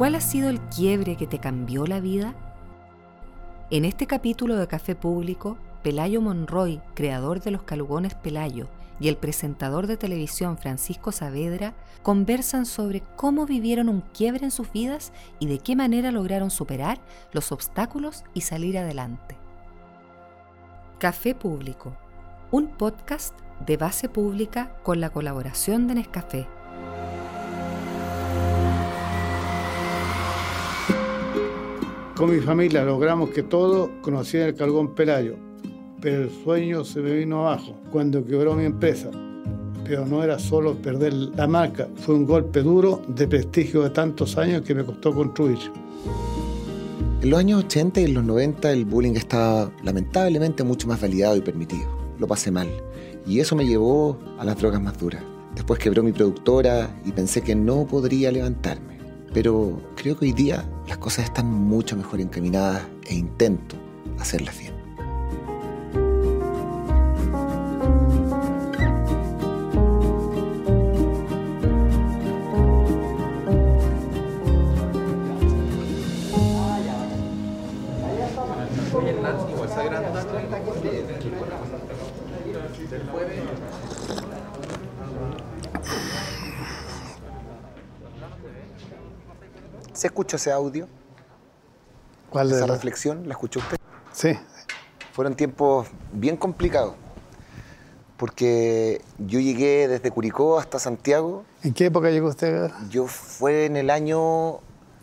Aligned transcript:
¿Cuál 0.00 0.14
ha 0.14 0.22
sido 0.22 0.48
el 0.48 0.60
quiebre 0.60 1.14
que 1.14 1.26
te 1.26 1.40
cambió 1.40 1.86
la 1.86 2.00
vida? 2.00 2.34
En 3.68 3.84
este 3.84 4.06
capítulo 4.06 4.56
de 4.56 4.66
Café 4.66 4.94
Público, 4.94 5.58
Pelayo 5.82 6.22
Monroy, 6.22 6.80
creador 6.94 7.42
de 7.42 7.50
los 7.50 7.64
calugones 7.64 8.14
Pelayo, 8.14 8.66
y 8.98 9.08
el 9.08 9.18
presentador 9.18 9.86
de 9.86 9.98
televisión 9.98 10.56
Francisco 10.56 11.12
Saavedra 11.12 11.74
conversan 12.02 12.64
sobre 12.64 13.02
cómo 13.14 13.44
vivieron 13.44 13.90
un 13.90 14.00
quiebre 14.00 14.44
en 14.44 14.50
sus 14.52 14.72
vidas 14.72 15.12
y 15.38 15.48
de 15.48 15.58
qué 15.58 15.76
manera 15.76 16.10
lograron 16.10 16.50
superar 16.50 16.98
los 17.32 17.52
obstáculos 17.52 18.24
y 18.32 18.40
salir 18.40 18.78
adelante. 18.78 19.36
Café 20.98 21.34
Público, 21.34 21.94
un 22.50 22.68
podcast 22.68 23.38
de 23.66 23.76
base 23.76 24.08
pública 24.08 24.74
con 24.82 24.98
la 24.98 25.10
colaboración 25.10 25.88
de 25.88 25.96
Nescafé. 25.96 26.48
Con 32.20 32.32
mi 32.32 32.40
familia 32.40 32.84
logramos 32.84 33.30
que 33.30 33.42
todos 33.42 33.88
conocieran 34.02 34.50
el 34.50 34.54
Calgón 34.54 34.94
Pelayo, 34.94 35.36
pero 36.02 36.24
el 36.24 36.30
sueño 36.44 36.84
se 36.84 37.00
me 37.00 37.12
vino 37.14 37.48
abajo 37.48 37.74
cuando 37.90 38.22
quebró 38.22 38.54
mi 38.54 38.66
empresa. 38.66 39.10
Pero 39.84 40.04
no 40.04 40.22
era 40.22 40.38
solo 40.38 40.74
perder 40.74 41.14
la 41.14 41.46
marca, 41.46 41.88
fue 41.96 42.14
un 42.16 42.26
golpe 42.26 42.60
duro 42.60 43.00
de 43.08 43.26
prestigio 43.26 43.84
de 43.84 43.88
tantos 43.88 44.36
años 44.36 44.60
que 44.66 44.74
me 44.74 44.84
costó 44.84 45.14
construir. 45.14 45.56
En 47.22 47.30
los 47.30 47.40
años 47.40 47.64
80 47.64 48.02
y 48.02 48.04
en 48.04 48.12
los 48.12 48.24
90 48.24 48.70
el 48.70 48.84
bullying 48.84 49.14
estaba 49.14 49.72
lamentablemente 49.82 50.62
mucho 50.62 50.88
más 50.88 51.00
validado 51.00 51.36
y 51.36 51.40
permitido. 51.40 51.88
Lo 52.18 52.26
pasé 52.26 52.50
mal 52.50 52.68
y 53.26 53.40
eso 53.40 53.56
me 53.56 53.64
llevó 53.64 54.18
a 54.38 54.44
las 54.44 54.58
drogas 54.58 54.82
más 54.82 54.98
duras. 54.98 55.22
Después 55.54 55.80
quebró 55.80 56.02
mi 56.02 56.12
productora 56.12 56.94
y 57.02 57.12
pensé 57.12 57.40
que 57.40 57.54
no 57.54 57.86
podría 57.86 58.30
levantarme. 58.30 58.99
Pero 59.32 59.80
creo 59.96 60.18
que 60.18 60.26
hoy 60.26 60.32
día 60.32 60.68
las 60.88 60.98
cosas 60.98 61.26
están 61.26 61.46
mucho 61.46 61.96
mejor 61.96 62.20
encaminadas 62.20 62.82
e 63.06 63.14
intento 63.14 63.76
hacerlas 64.18 64.58
bien. 64.58 64.69
¿Se 90.00 90.06
escuchó 90.06 90.36
ese 90.36 90.50
audio? 90.50 90.88
¿Cuál 92.30 92.48
de 92.48 92.56
¿Esa 92.56 92.66
reflexión? 92.66 93.28
¿La 93.28 93.34
escuchó 93.34 93.60
usted? 93.60 93.76
Sí, 94.12 94.30
Fueron 95.12 95.34
tiempos 95.36 95.88
bien 96.10 96.38
complicados. 96.38 96.94
Porque 98.16 99.02
yo 99.18 99.40
llegué 99.40 99.88
desde 99.88 100.10
Curicó 100.10 100.58
hasta 100.58 100.78
Santiago. 100.78 101.44
¿En 101.62 101.74
qué 101.74 101.84
época 101.84 102.08
llegó 102.08 102.28
usted? 102.28 102.70
Yo 102.88 103.06
fue 103.08 103.66
en 103.66 103.76
el 103.76 103.90
año 103.90 104.60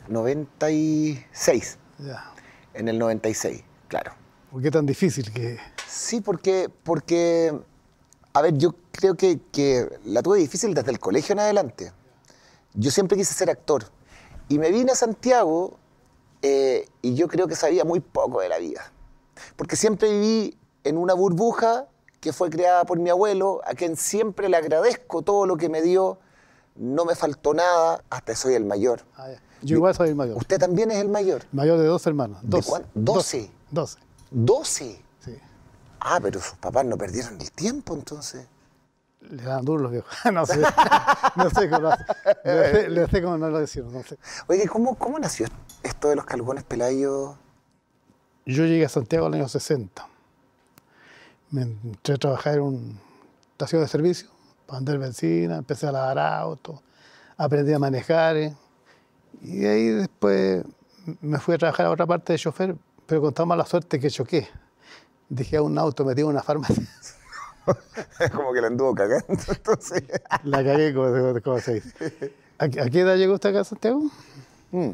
96. 0.07 1.77
Ya. 1.99 2.31
En 2.73 2.87
el 2.87 2.97
96, 2.97 3.63
claro. 3.89 4.13
¿Por 4.51 4.63
qué 4.63 4.71
tan 4.71 4.87
difícil 4.87 5.31
que.? 5.31 5.59
Sí, 5.87 6.21
porque, 6.21 6.71
porque 6.83 7.53
a 8.33 8.41
ver, 8.41 8.57
yo 8.57 8.73
creo 8.91 9.13
que, 9.13 9.41
que 9.51 9.99
la 10.05 10.23
tuve 10.23 10.39
difícil 10.39 10.73
desde 10.73 10.89
el 10.89 10.99
colegio 10.99 11.33
en 11.33 11.41
adelante. 11.41 11.91
Yo 12.73 12.89
siempre 12.89 13.15
quise 13.15 13.35
ser 13.35 13.51
actor. 13.51 13.95
Y 14.49 14.59
me 14.59 14.71
vine 14.71 14.91
a 14.91 14.95
Santiago 14.95 15.77
eh, 16.41 16.87
y 17.01 17.15
yo 17.15 17.27
creo 17.27 17.47
que 17.47 17.55
sabía 17.55 17.83
muy 17.83 17.99
poco 17.99 18.41
de 18.41 18.49
la 18.49 18.57
vida. 18.59 18.91
Porque 19.55 19.75
siempre 19.75 20.09
viví 20.11 20.57
en 20.83 20.97
una 20.97 21.13
burbuja 21.13 21.87
que 22.19 22.33
fue 22.33 22.49
creada 22.49 22.83
por 22.85 22.97
mi 22.99 23.09
abuelo, 23.09 23.61
a 23.65 23.73
quien 23.73 23.95
siempre 23.95 24.49
le 24.49 24.57
agradezco 24.57 25.21
todo 25.21 25.45
lo 25.45 25.57
que 25.57 25.69
me 25.69 25.81
dio. 25.81 26.17
No 26.75 27.05
me 27.05 27.15
faltó 27.15 27.53
nada, 27.53 28.03
hasta 28.09 28.35
soy 28.35 28.53
el 28.53 28.65
mayor. 28.65 29.01
Ah. 29.15 29.29
Yo 29.61 29.75
igual 29.77 29.95
soy 29.95 30.09
el 30.09 30.15
mayor. 30.15 30.37
Usted 30.37 30.59
también 30.59 30.91
es 30.91 30.97
el 30.97 31.09
mayor. 31.09 31.43
Mayor 31.51 31.79
de 31.79 31.85
dos 31.85 32.05
hermanos. 32.05 32.39
¿De 32.43 32.49
Dos. 32.49 32.65
cuán- 32.67 32.85
doce? 32.93 33.49
Doce. 33.71 33.97
12. 34.29 35.01
Sí. 35.19 35.37
Ah, 35.99 36.19
pero 36.21 36.39
sus 36.39 36.53
papás 36.57 36.85
no 36.85 36.97
perdieron 36.97 37.39
el 37.41 37.51
tiempo 37.51 37.95
entonces. 37.95 38.45
Le 39.21 39.43
dan 39.43 39.65
duros 39.65 39.81
los 39.83 39.91
viejos. 39.91 40.13
no 40.33 40.45
sé. 40.45 40.61
no 41.35 41.49
sé 41.49 41.69
cómo 41.69 41.81
lo 41.81 41.91
hace. 41.91 42.05
Le 42.45 42.71
sé, 42.71 42.89
le 42.89 43.07
sé 43.07 43.21
cómo 43.21 43.37
no 43.37 43.49
lo 43.49 43.59
decimos. 43.59 43.91
No 43.93 44.03
sé. 44.03 44.17
Oye, 44.47 44.67
¿cómo, 44.67 44.95
¿cómo 44.95 45.19
nació 45.19 45.47
esto 45.83 46.09
de 46.09 46.15
los 46.15 46.25
calgones 46.25 46.63
pelayos? 46.63 47.35
Yo 48.45 48.65
llegué 48.65 48.85
a 48.85 48.89
Santiago 48.89 49.27
en 49.27 49.33
el 49.33 49.39
año 49.41 49.49
60. 49.49 50.07
Me 51.51 51.61
entré 51.63 52.15
a 52.15 52.17
trabajar 52.17 52.55
en 52.55 52.61
una 52.61 52.79
estación 53.51 53.81
de 53.81 53.87
servicio 53.87 54.29
para 54.65 54.79
vender 54.79 54.99
benzina, 54.99 55.57
empecé 55.57 55.87
a 55.87 55.91
lavar 55.91 56.19
autos, 56.19 56.79
aprendí 57.37 57.73
a 57.73 57.79
manejar. 57.79 58.35
eh, 58.37 58.55
Y 59.41 59.57
de 59.59 59.69
ahí 59.69 59.87
después 59.87 60.63
me 61.21 61.39
fui 61.39 61.55
a 61.55 61.57
trabajar 61.57 61.85
a 61.85 61.91
otra 61.91 62.05
parte 62.05 62.33
de 62.33 62.39
chofer, 62.39 62.75
pero 63.05 63.21
con 63.21 63.33
tan 63.33 63.47
mala 63.47 63.65
suerte 63.65 63.99
que 63.99 64.09
choqué. 64.09 64.47
Dejé 65.29 65.57
a 65.57 65.61
un 65.61 65.77
auto 65.77 66.05
metido 66.05 66.27
en 66.29 66.35
una 66.35 66.43
farmacia. 66.43 66.83
Como 68.35 68.53
que 68.53 68.61
la 68.61 68.67
anduvo 68.67 68.93
cagando, 68.95 69.25
entonces. 69.47 70.03
La 70.43 70.63
cagué, 70.63 70.93
como, 70.93 71.41
como 71.41 71.59
se 71.59 71.75
dice. 71.75 72.33
¿A, 72.57 72.69
qué- 72.69 72.79
edad 73.01 73.15
llegó 73.17 73.33
usted 73.35 73.49
acá 73.49 73.61
a 73.61 73.63
Santiago? 73.63 74.01
Mm. 74.71 74.89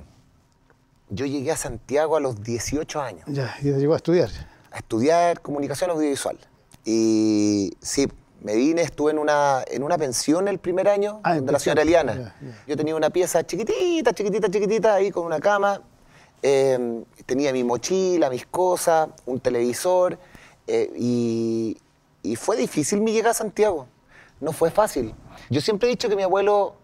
Yo 1.09 1.25
llegué 1.25 1.51
a 1.51 1.57
Santiago 1.57 2.15
a 2.15 2.19
los 2.19 2.41
18 2.43 3.01
años 3.01 3.23
Ya, 3.27 3.55
y 3.61 3.71
llegó 3.71 3.93
a 3.93 3.97
estudiar. 3.97 4.29
a 4.71 4.77
estudiar 4.77 5.41
comunicación 5.41 5.91
audiovisual. 5.91 6.37
Y 6.85 7.71
sí, 7.81 8.07
me 8.41 8.55
vine, 8.55 8.81
estuve 8.81 9.11
en 9.11 9.19
una, 9.19 9.63
en 9.67 9.83
una 9.83 9.97
pensión 9.97 10.47
el 10.47 10.59
primer 10.59 10.87
año, 10.89 11.21
Ah, 11.23 11.39
de 11.39 11.51
la 11.51 11.59
señora 11.59 11.83
Eliana. 11.83 12.35
Yo 12.67 12.75
tenía 12.75 12.95
una 12.95 13.09
pieza 13.09 13.45
chiquitita, 13.45 14.11
chiquitita, 14.13 14.49
chiquitita, 14.49 14.93
ahí 14.95 15.11
con 15.11 15.25
una 15.25 15.39
cama. 15.39 15.81
Eh, 16.41 17.03
tenía 17.25 17.53
mi 17.53 17.63
mochila, 17.63 18.29
mis 18.29 18.45
cosas, 18.47 19.09
un 19.25 19.39
televisor. 19.39 20.17
eh, 20.67 20.91
y, 20.97 21.77
y 22.33 22.35
fue 22.35 22.57
difícil 22.57 22.99
mi 22.99 23.11
llegada 23.11 23.29
a 23.29 23.35
Santiago. 23.35 23.85
No 24.39 24.53
fue 24.53 24.71
fácil. 24.71 25.13
Yo 25.51 25.61
siempre 25.61 25.87
he 25.87 25.91
dicho 25.91 26.09
que 26.09 26.15
mi 26.15 26.23
abuelo, 26.23 26.77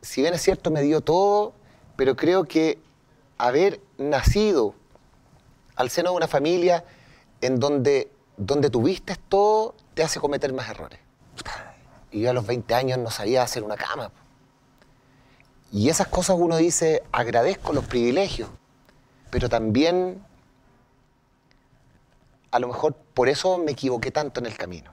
si 0.00 0.22
bien 0.22 0.32
es 0.32 0.40
cierto, 0.40 0.70
me 0.70 0.80
dio 0.80 1.02
todo, 1.02 1.52
pero 1.94 2.16
creo 2.16 2.44
que 2.44 2.78
haber 3.36 3.82
nacido 3.98 4.74
al 5.76 5.90
seno 5.90 6.12
de 6.12 6.16
una 6.16 6.26
familia 6.26 6.86
en 7.42 7.60
donde, 7.60 8.10
donde 8.38 8.70
tuviste 8.70 9.16
todo 9.28 9.74
te 9.92 10.02
hace 10.02 10.20
cometer 10.20 10.54
más 10.54 10.70
errores. 10.70 10.98
Y 12.10 12.22
yo 12.22 12.30
a 12.30 12.32
los 12.32 12.46
20 12.46 12.74
años 12.74 12.96
no 12.96 13.10
sabía 13.10 13.42
hacer 13.42 13.64
una 13.64 13.76
cama. 13.76 14.10
Y 15.70 15.90
esas 15.90 16.06
cosas 16.06 16.36
uno 16.40 16.56
dice, 16.56 17.02
agradezco 17.12 17.74
los 17.74 17.84
privilegios, 17.84 18.48
pero 19.28 19.50
también 19.50 20.24
a 22.50 22.58
lo 22.58 22.68
mejor 22.68 22.96
por 23.18 23.28
eso 23.28 23.58
me 23.58 23.72
equivoqué 23.72 24.12
tanto 24.12 24.38
en 24.38 24.46
el 24.46 24.56
camino. 24.56 24.92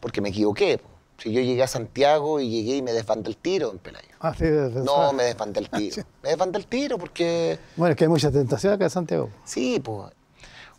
Porque 0.00 0.20
me 0.20 0.30
equivoqué. 0.30 0.80
Si 1.16 1.32
yo 1.32 1.40
llegué 1.40 1.62
a 1.62 1.68
Santiago 1.68 2.40
y 2.40 2.50
llegué 2.50 2.78
y 2.78 2.82
me 2.82 2.92
desbandé 2.92 3.30
el 3.30 3.36
tiro 3.36 3.70
en 3.70 3.78
Pelayo. 3.78 4.08
Ah, 4.18 4.34
sí, 4.36 4.46
No, 4.84 5.12
me 5.12 5.22
desbandé 5.22 5.60
el 5.60 5.70
tiro. 5.70 6.02
Me 6.24 6.30
desbandé 6.30 6.58
el 6.58 6.66
tiro 6.66 6.98
porque... 6.98 7.60
Bueno, 7.76 7.92
es 7.92 7.96
que 7.96 8.02
hay 8.02 8.08
mucha 8.08 8.32
tentación 8.32 8.72
acá 8.72 8.82
en 8.82 8.90
Santiago. 8.90 9.30
Sí, 9.44 9.78
pues. 9.78 10.10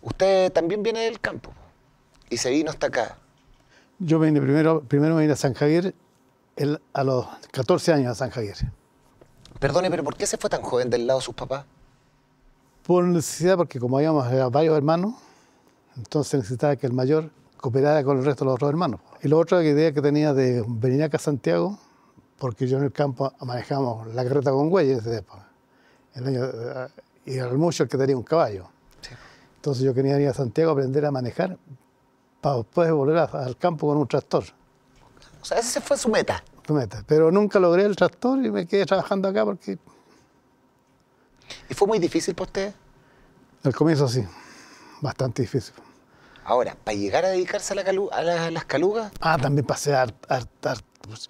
Usted 0.01 0.51
también 0.51 0.83
viene 0.83 0.99
del 1.05 1.21
campo 1.21 1.51
po, 1.51 1.55
y 2.29 2.35
se 2.35 2.49
vino 2.49 2.69
hasta 2.69 2.87
acá. 2.87 3.17
Yo 3.99 4.19
vine 4.19 4.41
primero, 4.41 4.81
primero 4.81 5.15
me 5.15 5.21
vine 5.21 5.31
a 5.31 5.37
San 5.37 5.53
Javier 5.53 5.95
el- 6.57 6.81
a 6.91 7.05
los 7.05 7.25
14 7.53 7.93
años 7.93 8.11
a 8.11 8.15
San 8.15 8.29
Javier. 8.29 8.57
Perdone, 9.57 9.89
pero 9.89 10.03
¿por 10.03 10.17
qué 10.17 10.27
se 10.27 10.35
fue 10.35 10.49
tan 10.49 10.61
joven 10.61 10.89
del 10.89 11.07
lado 11.07 11.19
de 11.19 11.25
sus 11.25 11.33
papás? 11.35 11.63
Por 12.85 13.05
necesidad, 13.05 13.55
porque 13.55 13.79
como 13.79 13.95
habíamos 13.95 14.29
eh, 14.33 14.43
varios 14.51 14.75
hermanos, 14.75 15.13
entonces 15.97 16.35
necesitaba 16.39 16.75
que 16.75 16.87
el 16.87 16.93
mayor 16.93 17.29
cooperara 17.57 18.03
con 18.03 18.17
el 18.17 18.25
resto 18.25 18.43
de 18.43 18.47
los 18.49 18.55
otros 18.55 18.69
hermanos. 18.69 18.99
Y 19.21 19.27
la 19.27 19.37
otra 19.37 19.63
idea 19.63 19.93
que 19.93 20.01
tenía 20.01 20.33
de 20.33 20.63
venir 20.67 21.03
acá 21.03 21.17
a 21.17 21.19
Santiago, 21.19 21.77
porque 22.37 22.67
yo 22.67 22.77
en 22.77 22.83
el 22.85 22.91
campo 22.91 23.31
manejábamos 23.41 24.13
la 24.13 24.23
carreta 24.23 24.51
con 24.51 24.69
güeyes 24.69 24.99
en 24.99 24.99
esa 25.11 25.17
época. 25.19 25.47
El 26.15 26.27
año, 26.27 26.43
eh, 26.45 26.87
y 27.25 27.33
era 27.35 27.51
mucho 27.53 27.83
el 27.83 27.89
que 27.89 27.97
tenía 27.97 28.17
un 28.17 28.23
caballo. 28.23 28.67
Entonces 29.55 29.83
yo 29.83 29.93
quería 29.93 30.19
ir 30.19 30.27
a 30.27 30.33
Santiago 30.33 30.71
a 30.71 30.73
aprender 30.73 31.05
a 31.05 31.11
manejar 31.11 31.57
para 32.41 32.57
después 32.57 32.91
volver 32.91 33.17
a- 33.17 33.23
al 33.23 33.55
campo 33.57 33.87
con 33.87 33.97
un 33.97 34.07
tractor. 34.07 34.43
O 35.41 35.45
sea, 35.45 35.57
esa 35.57 35.79
fue 35.79 35.97
su 35.97 36.09
meta. 36.09 36.43
tu 36.65 36.73
meta. 36.73 37.03
Pero 37.07 37.29
nunca 37.31 37.59
logré 37.59 37.83
el 37.83 37.95
tractor 37.95 38.43
y 38.45 38.49
me 38.51 38.65
quedé 38.65 38.85
trabajando 38.85 39.27
acá 39.27 39.43
porque 39.45 39.77
¿Y 41.69 41.73
fue 41.73 41.87
muy 41.87 41.99
difícil 41.99 42.33
para 42.35 42.45
usted? 42.45 42.73
al 43.63 43.73
comienzo 43.75 44.07
sí, 44.09 44.23
bastante 45.01 45.41
difícil. 45.43 45.73
Ahora, 46.45 46.75
para 46.83 46.97
llegar 46.97 47.25
a 47.25 47.29
dedicarse 47.29 47.73
a, 47.73 48.51
las 48.51 48.65
calugas, 48.65 49.11
Ah, 49.21 49.37
también 49.41 49.65
pasé 49.65 49.95
harto, 49.95 50.17
pues, 51.01 51.29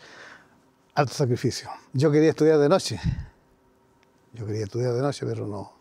sacrificio. 1.12 1.70
Yo 1.94 2.12
quería 2.12 2.30
estudiar 2.30 2.58
de 2.58 2.70
noche. 2.70 3.00
Yo 4.34 4.46
quería 4.48 4.64
estudiar 4.64 4.94
de 4.94 5.02
noche, 5.02 5.26
pero 5.26 5.46
no. 5.46 5.72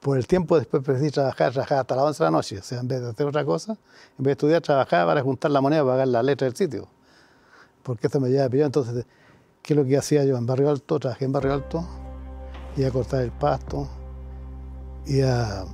Por 0.00 0.16
el 0.16 0.26
tiempo 0.26 0.58
después 0.58 0.82
preferí 0.82 1.10
trabajar, 1.10 1.52
trabajar 1.52 1.80
hasta 1.80 1.96
las 1.96 2.04
11 2.04 2.18
de 2.18 2.24
la 2.24 2.30
noche. 2.30 2.58
O 2.58 2.62
sea, 2.62 2.80
en 2.80 2.88
vez 2.88 3.00
de 3.02 3.10
hacer 3.10 3.26
otra 3.26 3.44
cosa, 3.44 3.72
en 3.72 4.24
vez 4.24 4.24
de 4.24 4.32
estudiar, 4.32 4.62
trabajaba 4.62 5.12
para 5.12 5.22
juntar 5.22 5.50
la 5.50 5.60
moneda 5.60 5.82
para 5.82 5.94
pagar 5.94 6.08
la 6.08 6.22
letra 6.22 6.46
del 6.46 6.56
sitio. 6.56 6.88
Porque 7.82 8.06
esto 8.06 8.20
me 8.20 8.30
llevaba 8.30 8.48
pillar. 8.48 8.66
Entonces, 8.66 9.04
¿qué 9.62 9.74
es 9.74 9.76
lo 9.76 9.84
que 9.84 9.98
hacía 9.98 10.24
yo 10.24 10.36
en 10.38 10.46
Barrio 10.46 10.70
Alto? 10.70 10.98
Trabajé 10.98 11.26
en 11.26 11.32
Barrio 11.32 11.54
Alto, 11.54 11.86
iba 12.76 12.88
a 12.88 12.90
cortar 12.90 13.22
el 13.22 13.32
pasto, 13.32 13.88
iba 15.06 15.66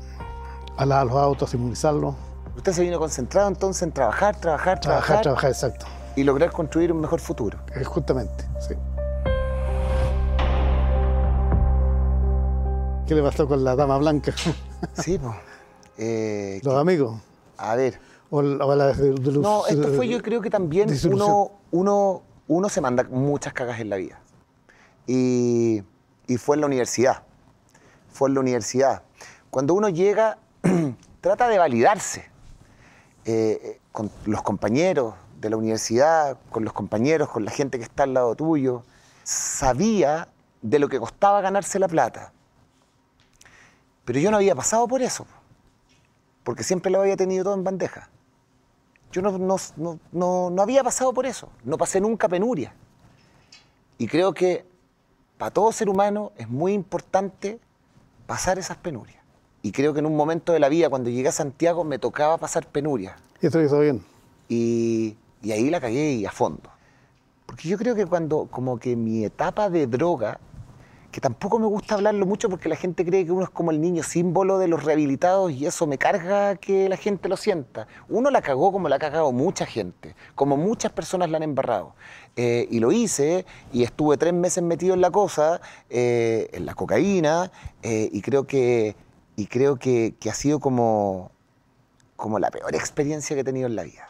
a 0.76 0.86
lavar 0.86 1.06
los 1.06 1.16
autos, 1.16 1.50
a. 1.50 2.31
Usted 2.56 2.72
se 2.72 2.82
vino 2.82 2.98
concentrado 2.98 3.48
entonces 3.48 3.82
en 3.82 3.92
trabajar, 3.92 4.36
trabajar, 4.36 4.78
Trabajar, 4.80 5.22
trabajar, 5.22 5.22
trabajar, 5.22 5.50
exacto. 5.50 5.86
y 6.16 6.22
lograr 6.24 6.50
construir 6.52 6.92
un 6.92 7.00
mejor 7.00 7.20
futuro. 7.20 7.58
Eh, 7.74 7.82
Justamente, 7.84 8.44
sí. 8.60 8.74
¿Qué 13.06 13.14
le 13.14 13.22
pasó 13.22 13.46
con 13.48 13.64
la 13.64 13.74
dama 13.74 13.98
blanca? 13.98 14.32
Sí, 14.94 15.18
pues. 15.18 15.34
Eh, 15.98 16.60
Los 16.64 16.74
amigos. 16.74 17.20
a 17.56 17.74
ver. 17.74 17.98
O, 18.30 18.38
o 18.38 18.74
la 18.74 18.86
de- 18.94 19.12
de- 19.12 19.32
No, 19.38 19.66
esto 19.66 19.88
fue 19.94 20.08
yo 20.08 20.22
creo 20.22 20.40
que 20.40 20.48
también 20.50 20.88
uno, 21.10 21.52
uno, 21.70 22.22
uno 22.48 22.68
se 22.68 22.80
manda 22.80 23.04
muchas 23.04 23.52
cagas 23.52 23.80
en 23.80 23.90
la 23.90 23.96
vida. 23.96 24.18
Y, 25.06 25.82
y 26.26 26.36
fue 26.36 26.56
en 26.56 26.60
la 26.60 26.66
universidad. 26.66 27.22
Fue 28.10 28.28
en 28.28 28.34
la 28.34 28.40
universidad. 28.40 29.02
Cuando 29.50 29.74
uno 29.74 29.88
llega, 29.88 30.38
trata 31.20 31.48
de 31.48 31.58
validarse 31.58 32.30
eh, 33.24 33.80
con 33.92 34.10
los 34.26 34.42
compañeros 34.42 35.14
de 35.40 35.50
la 35.50 35.56
universidad, 35.56 36.38
con 36.50 36.64
los 36.64 36.72
compañeros, 36.72 37.28
con 37.28 37.44
la 37.44 37.50
gente 37.50 37.78
que 37.78 37.84
está 37.84 38.04
al 38.04 38.14
lado 38.14 38.34
tuyo. 38.34 38.82
Sabía 39.24 40.28
de 40.62 40.78
lo 40.78 40.88
que 40.88 40.98
costaba 41.00 41.40
ganarse 41.40 41.78
la 41.78 41.88
plata. 41.88 42.32
Pero 44.04 44.18
yo 44.18 44.30
no 44.30 44.36
había 44.36 44.54
pasado 44.54 44.86
por 44.88 45.02
eso, 45.02 45.26
porque 46.44 46.64
siempre 46.64 46.90
lo 46.90 47.00
había 47.00 47.16
tenido 47.16 47.44
todo 47.44 47.54
en 47.54 47.64
bandeja. 47.64 48.08
Yo 49.12 49.22
no, 49.22 49.36
no- 49.38 49.56
no- 50.12 50.50
no 50.50 50.62
había 50.62 50.82
pasado 50.82 51.12
por 51.12 51.26
eso, 51.26 51.48
no 51.64 51.76
pasé 51.78 52.00
nunca 52.00 52.28
penuria. 52.28 52.74
Y 53.98 54.06
creo 54.08 54.32
que 54.34 54.64
para 55.38 55.50
todo 55.52 55.70
ser 55.70 55.88
humano 55.88 56.32
es 56.36 56.48
muy 56.48 56.72
importante 56.72 57.60
pasar 58.26 58.58
esas 58.58 58.76
penurias. 58.78 59.21
Y 59.62 59.72
creo 59.72 59.94
que 59.94 60.00
en 60.00 60.06
un 60.06 60.16
momento 60.16 60.52
de 60.52 60.58
la 60.58 60.68
vida, 60.68 60.88
cuando 60.90 61.08
llegué 61.08 61.28
a 61.28 61.32
Santiago, 61.32 61.84
me 61.84 61.98
tocaba 61.98 62.36
pasar 62.36 62.66
penuria. 62.66 63.16
Y 63.40 63.46
esto 63.46 63.58
bien. 63.78 64.02
Y, 64.48 65.16
y 65.42 65.52
ahí 65.52 65.70
la 65.70 65.80
cagué 65.80 66.14
y 66.14 66.26
a 66.26 66.32
fondo. 66.32 66.70
Porque 67.46 67.68
yo 67.68 67.78
creo 67.78 67.94
que 67.94 68.06
cuando, 68.06 68.48
como 68.50 68.78
que 68.78 68.96
mi 68.96 69.24
etapa 69.24 69.70
de 69.70 69.86
droga, 69.86 70.40
que 71.12 71.20
tampoco 71.20 71.58
me 71.58 71.66
gusta 71.66 71.94
hablarlo 71.94 72.24
mucho 72.24 72.48
porque 72.48 72.70
la 72.70 72.76
gente 72.76 73.04
cree 73.04 73.26
que 73.26 73.30
uno 73.30 73.44
es 73.44 73.50
como 73.50 73.70
el 73.70 73.82
niño 73.82 74.02
símbolo 74.02 74.58
de 74.58 74.66
los 74.66 74.82
rehabilitados 74.82 75.52
y 75.52 75.66
eso 75.66 75.86
me 75.86 75.98
carga 75.98 76.56
que 76.56 76.88
la 76.88 76.96
gente 76.96 77.28
lo 77.28 77.36
sienta. 77.36 77.86
Uno 78.08 78.30
la 78.30 78.40
cagó 78.40 78.72
como 78.72 78.88
la 78.88 78.96
ha 78.96 78.98
cagado 78.98 79.30
mucha 79.30 79.66
gente, 79.66 80.16
como 80.34 80.56
muchas 80.56 80.90
personas 80.90 81.28
la 81.28 81.36
han 81.36 81.42
embarrado. 81.42 81.94
Eh, 82.34 82.66
y 82.70 82.80
lo 82.80 82.92
hice 82.92 83.44
y 83.74 83.82
estuve 83.82 84.16
tres 84.16 84.32
meses 84.32 84.64
metido 84.64 84.94
en 84.94 85.02
la 85.02 85.10
cosa, 85.10 85.60
eh, 85.90 86.48
en 86.54 86.64
la 86.64 86.74
cocaína, 86.74 87.52
eh, 87.82 88.08
y 88.10 88.22
creo 88.22 88.46
que, 88.46 88.96
y 89.36 89.46
creo 89.46 89.76
que, 89.76 90.14
que 90.20 90.30
ha 90.30 90.34
sido 90.34 90.60
como, 90.60 91.30
como 92.16 92.38
la 92.38 92.50
peor 92.50 92.74
experiencia 92.74 93.34
que 93.34 93.40
he 93.40 93.44
tenido 93.44 93.66
en 93.66 93.76
la 93.76 93.82
vida. 93.84 94.08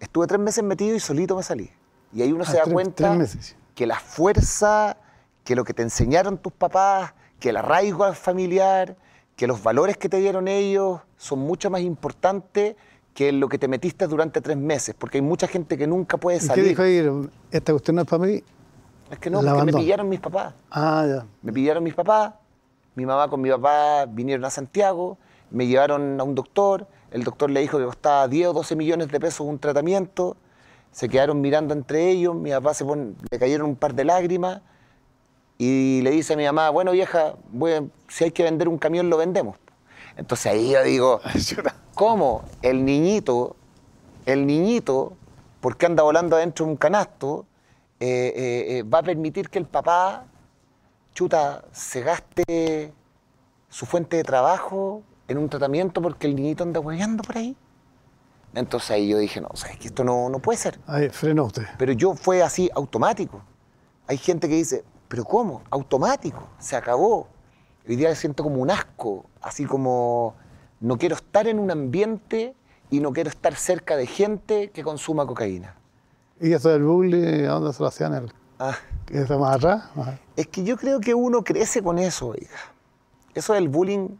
Estuve 0.00 0.26
tres 0.26 0.40
meses 0.40 0.64
metido 0.64 0.94
y 0.96 1.00
solito 1.00 1.36
me 1.36 1.42
salí. 1.42 1.70
Y 2.12 2.22
ahí 2.22 2.32
uno 2.32 2.44
Ah, 2.46 2.50
se 2.50 2.56
da 2.58 2.64
tres- 2.64 2.74
cuenta 2.74 2.94
tres 3.08 3.18
meses. 3.18 3.56
que 3.74 3.86
la 3.86 3.98
fuerza, 3.98 4.96
que 5.44 5.56
lo 5.56 5.64
que 5.64 5.74
te 5.74 5.82
enseñaron 5.82 6.38
tus 6.38 6.52
papás, 6.52 7.14
que 7.40 7.50
el 7.50 7.56
arraigo 7.56 8.12
familiar, 8.12 8.96
que 9.36 9.46
los 9.46 9.62
valores 9.62 9.96
que 9.96 10.08
te 10.08 10.18
dieron 10.18 10.46
ellos 10.48 11.00
son 11.16 11.38
mucho 11.40 11.70
más 11.70 11.80
importantes 11.80 12.76
que 13.14 13.30
lo 13.32 13.48
que 13.48 13.58
te 13.58 13.68
metiste 13.68 14.06
durante 14.06 14.40
tres 14.40 14.56
meses, 14.56 14.94
porque 14.98 15.18
hay 15.18 15.22
mucha 15.22 15.46
gente 15.46 15.76
que 15.76 15.86
nunca 15.86 16.16
puede 16.16 16.38
¿Y 16.38 16.40
qué 16.40 16.46
salir. 16.46 16.68
dijo 16.68 16.82
ahí? 16.82 17.30
Esta 17.50 17.72
cuestión 17.72 17.96
no 17.96 18.02
es 18.02 18.08
para 18.08 18.24
mí. 18.24 18.42
Es 19.10 19.18
que 19.18 19.28
no, 19.28 19.42
porque 19.42 19.64
me 19.64 19.72
pillaron 19.72 20.08
mis 20.08 20.20
papás. 20.20 20.54
Ah, 20.70 21.04
ya. 21.06 21.26
Me 21.42 21.52
pillaron 21.52 21.82
mis 21.84 21.92
papás, 21.94 22.32
mi 22.94 23.06
mamá 23.06 23.28
con 23.28 23.40
mi 23.40 23.50
papá 23.50 24.06
vinieron 24.08 24.44
a 24.44 24.50
Santiago, 24.50 25.18
me 25.50 25.66
llevaron 25.66 26.20
a 26.20 26.24
un 26.24 26.34
doctor, 26.34 26.86
el 27.10 27.24
doctor 27.24 27.50
le 27.50 27.60
dijo 27.60 27.78
que 27.78 27.84
costaba 27.84 28.28
10 28.28 28.48
o 28.48 28.52
12 28.52 28.76
millones 28.76 29.08
de 29.08 29.20
pesos 29.20 29.46
un 29.46 29.58
tratamiento, 29.58 30.36
se 30.90 31.08
quedaron 31.08 31.40
mirando 31.40 31.72
entre 31.74 32.10
ellos, 32.10 32.34
mi 32.34 32.50
papá 32.50 32.74
se 32.74 32.84
pon- 32.84 33.16
le 33.30 33.38
cayeron 33.38 33.68
un 33.70 33.76
par 33.76 33.94
de 33.94 34.04
lágrimas 34.04 34.60
y 35.58 36.00
le 36.02 36.10
dice 36.10 36.34
a 36.34 36.36
mi 36.36 36.44
mamá, 36.44 36.70
bueno 36.70 36.92
vieja, 36.92 37.34
a- 37.68 37.82
si 38.08 38.24
hay 38.24 38.30
que 38.32 38.42
vender 38.42 38.68
un 38.68 38.78
camión 38.78 39.08
lo 39.10 39.16
vendemos. 39.16 39.56
Entonces 40.16 40.52
ahí 40.52 40.70
yo 40.72 40.82
digo, 40.82 41.20
¿cómo 41.94 42.42
el 42.62 42.84
niñito, 42.84 43.56
el 44.26 44.46
niñito, 44.46 45.14
porque 45.60 45.86
anda 45.86 46.02
volando 46.02 46.36
adentro 46.36 46.66
de 46.66 46.72
un 46.72 46.76
canasto, 46.76 47.46
eh, 48.00 48.32
eh, 48.36 48.78
eh, 48.78 48.82
va 48.82 48.98
a 48.98 49.02
permitir 49.02 49.48
que 49.48 49.58
el 49.58 49.66
papá 49.66 50.24
chuta, 51.14 51.64
se 51.72 52.02
gaste 52.02 52.92
su 53.68 53.86
fuente 53.86 54.16
de 54.16 54.24
trabajo 54.24 55.02
en 55.28 55.38
un 55.38 55.48
tratamiento 55.48 56.02
porque 56.02 56.26
el 56.26 56.36
niñito 56.36 56.64
anda 56.64 56.80
hueveando 56.80 57.22
por 57.22 57.38
ahí. 57.38 57.56
Entonces 58.54 58.90
ahí 58.90 59.08
yo 59.08 59.18
dije, 59.18 59.40
no, 59.40 59.48
sabes 59.54 59.78
que 59.78 59.88
esto 59.88 60.04
no, 60.04 60.28
no 60.28 60.38
puede 60.38 60.58
ser. 60.58 60.78
Ahí 60.86 61.08
frenó 61.08 61.44
usted. 61.44 61.64
Pero 61.78 61.92
yo 61.92 62.14
fue 62.14 62.42
así, 62.42 62.70
automático. 62.74 63.42
Hay 64.06 64.18
gente 64.18 64.48
que 64.48 64.56
dice, 64.56 64.84
pero 65.08 65.24
¿cómo? 65.24 65.62
Automático, 65.70 66.48
se 66.58 66.76
acabó. 66.76 67.28
Hoy 67.88 67.96
día 67.96 68.14
siento 68.14 68.42
como 68.42 68.56
un 68.56 68.70
asco, 68.70 69.26
así 69.40 69.64
como 69.64 70.34
no 70.80 70.98
quiero 70.98 71.14
estar 71.14 71.46
en 71.46 71.58
un 71.58 71.70
ambiente 71.70 72.54
y 72.90 73.00
no 73.00 73.12
quiero 73.12 73.30
estar 73.30 73.54
cerca 73.54 73.96
de 73.96 74.06
gente 74.06 74.70
que 74.70 74.82
consuma 74.82 75.26
cocaína. 75.26 75.76
¿Y 76.40 76.52
eso 76.52 76.68
del 76.68 76.82
bullying, 76.82 77.44
a 77.44 77.52
dónde 77.52 77.72
se 77.72 77.82
lo 77.82 77.88
hacían? 77.88 78.14
El, 78.14 78.32
Ah, 78.64 78.78
¿Eso 79.10 79.40
más 79.40 79.56
atrás? 79.56 79.84
Ajá. 79.96 80.18
Es 80.36 80.46
que 80.46 80.62
yo 80.62 80.76
creo 80.76 81.00
que 81.00 81.14
uno 81.14 81.42
crece 81.42 81.82
con 81.82 81.98
eso, 81.98 82.28
oiga. 82.28 82.48
Eso 83.34 83.54
del 83.54 83.68
bullying 83.68 84.10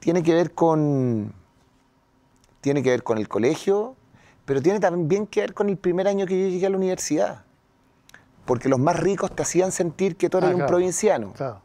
tiene 0.00 0.24
que 0.24 0.34
ver 0.34 0.54
con. 0.54 1.32
Tiene 2.60 2.82
que 2.82 2.90
ver 2.90 3.04
con 3.04 3.16
el 3.18 3.28
colegio, 3.28 3.94
pero 4.44 4.60
tiene 4.60 4.80
también 4.80 5.28
que 5.28 5.40
ver 5.40 5.54
con 5.54 5.68
el 5.68 5.76
primer 5.76 6.08
año 6.08 6.26
que 6.26 6.40
yo 6.42 6.48
llegué 6.48 6.66
a 6.66 6.70
la 6.70 6.76
universidad. 6.76 7.44
Porque 8.44 8.68
los 8.68 8.80
más 8.80 8.98
ricos 8.98 9.30
te 9.30 9.42
hacían 9.42 9.70
sentir 9.70 10.16
que 10.16 10.28
tú 10.28 10.38
eras 10.38 10.50
Ah, 10.50 10.56
un 10.56 10.66
provinciano. 10.66 11.32
Claro. 11.34 11.60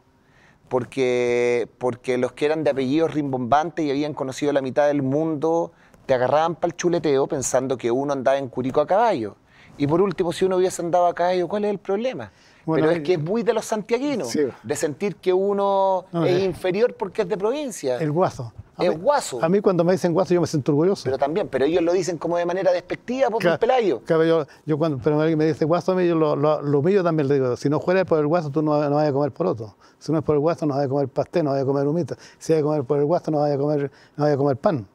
Porque, 0.68 1.68
porque 1.78 2.18
los 2.18 2.32
que 2.32 2.44
eran 2.46 2.62
de 2.62 2.70
apellidos 2.70 3.12
rimbombantes 3.12 3.84
y 3.84 3.90
habían 3.90 4.14
conocido 4.14 4.52
la 4.52 4.62
mitad 4.62 4.86
del 4.86 5.02
mundo 5.02 5.72
te 6.06 6.14
agarraban 6.14 6.54
para 6.54 6.68
el 6.68 6.76
chuleteo 6.76 7.26
pensando 7.26 7.76
que 7.76 7.90
uno 7.90 8.12
andaba 8.12 8.38
en 8.38 8.48
Curico 8.48 8.80
a 8.80 8.86
caballo. 8.86 9.36
Y 9.76 9.86
por 9.86 10.00
último, 10.00 10.32
si 10.32 10.44
uno 10.44 10.56
hubiese 10.56 10.82
andado 10.82 11.06
a 11.06 11.14
caballo, 11.14 11.48
¿cuál 11.48 11.64
es 11.64 11.70
el 11.72 11.78
problema? 11.78 12.30
Bueno, 12.64 12.86
Pero 12.86 12.96
es 12.98 13.02
que 13.04 13.14
es 13.14 13.20
muy 13.20 13.42
de 13.42 13.52
los 13.52 13.64
santiaguinos, 13.66 14.28
Sí. 14.28 14.40
de 14.62 14.76
sentir 14.76 15.16
que 15.16 15.32
uno 15.32 16.06
No, 16.12 16.24
es 16.24 16.40
eh, 16.42 16.44
inferior 16.44 16.94
porque 16.94 17.22
es 17.22 17.28
de 17.28 17.36
provincia. 17.36 17.98
El 17.98 18.10
guaso. 18.10 18.52
A 18.76 18.84
El 18.84 18.92
mí- 18.92 18.96
guaso. 19.02 19.38
A 19.44 19.48
mí 19.48 19.60
cuando 19.60 19.84
me 19.84 19.92
dicen 19.92 20.12
guaso 20.14 20.32
yo 20.32 20.40
me 20.40 20.46
siento 20.46 20.72
orgulloso. 20.72 21.04
Pero 21.04 21.18
también, 21.18 21.46
pero 21.48 21.64
ellos 21.66 21.82
lo 21.82 21.92
dicen 21.92 22.16
como 22.16 22.36
de 22.38 22.46
manera 22.46 22.72
despectiva, 22.72 23.28
por 23.30 23.42
Ca- 23.42 23.52
un 23.52 23.58
pelayo. 23.58 24.00
claro, 24.06 24.24
yo, 24.24 24.46
yo 24.64 24.78
cuando 24.78 24.98
pero 24.98 25.20
alguien 25.20 25.38
me 25.38 25.44
dice 25.46 25.64
guaso 25.66 25.92
a 25.92 25.94
mí, 25.94 26.06
yo 26.08 26.14
lo, 26.14 26.34
lo, 26.36 26.62
lo 26.62 26.78
humillo 26.80 27.04
también 27.04 27.28
le 27.28 27.34
digo, 27.34 27.56
si 27.56 27.68
no 27.68 27.78
fuera 27.80 28.04
por 28.04 28.18
el 28.18 28.26
guaso 28.26 28.50
tú 28.50 28.62
no, 28.62 28.88
no 28.88 28.96
vas 28.96 29.08
a 29.08 29.12
comer 29.12 29.30
poroto. 29.32 29.76
Si 29.98 30.10
no 30.10 30.18
es 30.18 30.24
por 30.24 30.34
el 30.34 30.40
guaso 30.40 30.64
no 30.66 30.74
vas 30.74 30.86
a 30.86 30.88
comer 30.88 31.08
pastel, 31.08 31.44
no 31.44 31.50
vas 31.50 31.62
a 31.62 31.66
comer 31.66 31.86
humita. 31.86 32.16
Si 32.38 32.52
vas 32.52 32.60
a 32.60 32.64
comer 32.64 32.84
por 32.84 32.98
el 32.98 33.04
guaso 33.04 33.30
no 33.30 33.38
vas 33.40 33.52
a 33.52 33.58
comer, 33.58 33.90
no 34.16 34.24
vas 34.24 34.32
a 34.32 34.36
comer 34.36 34.56
pan. 34.56 34.86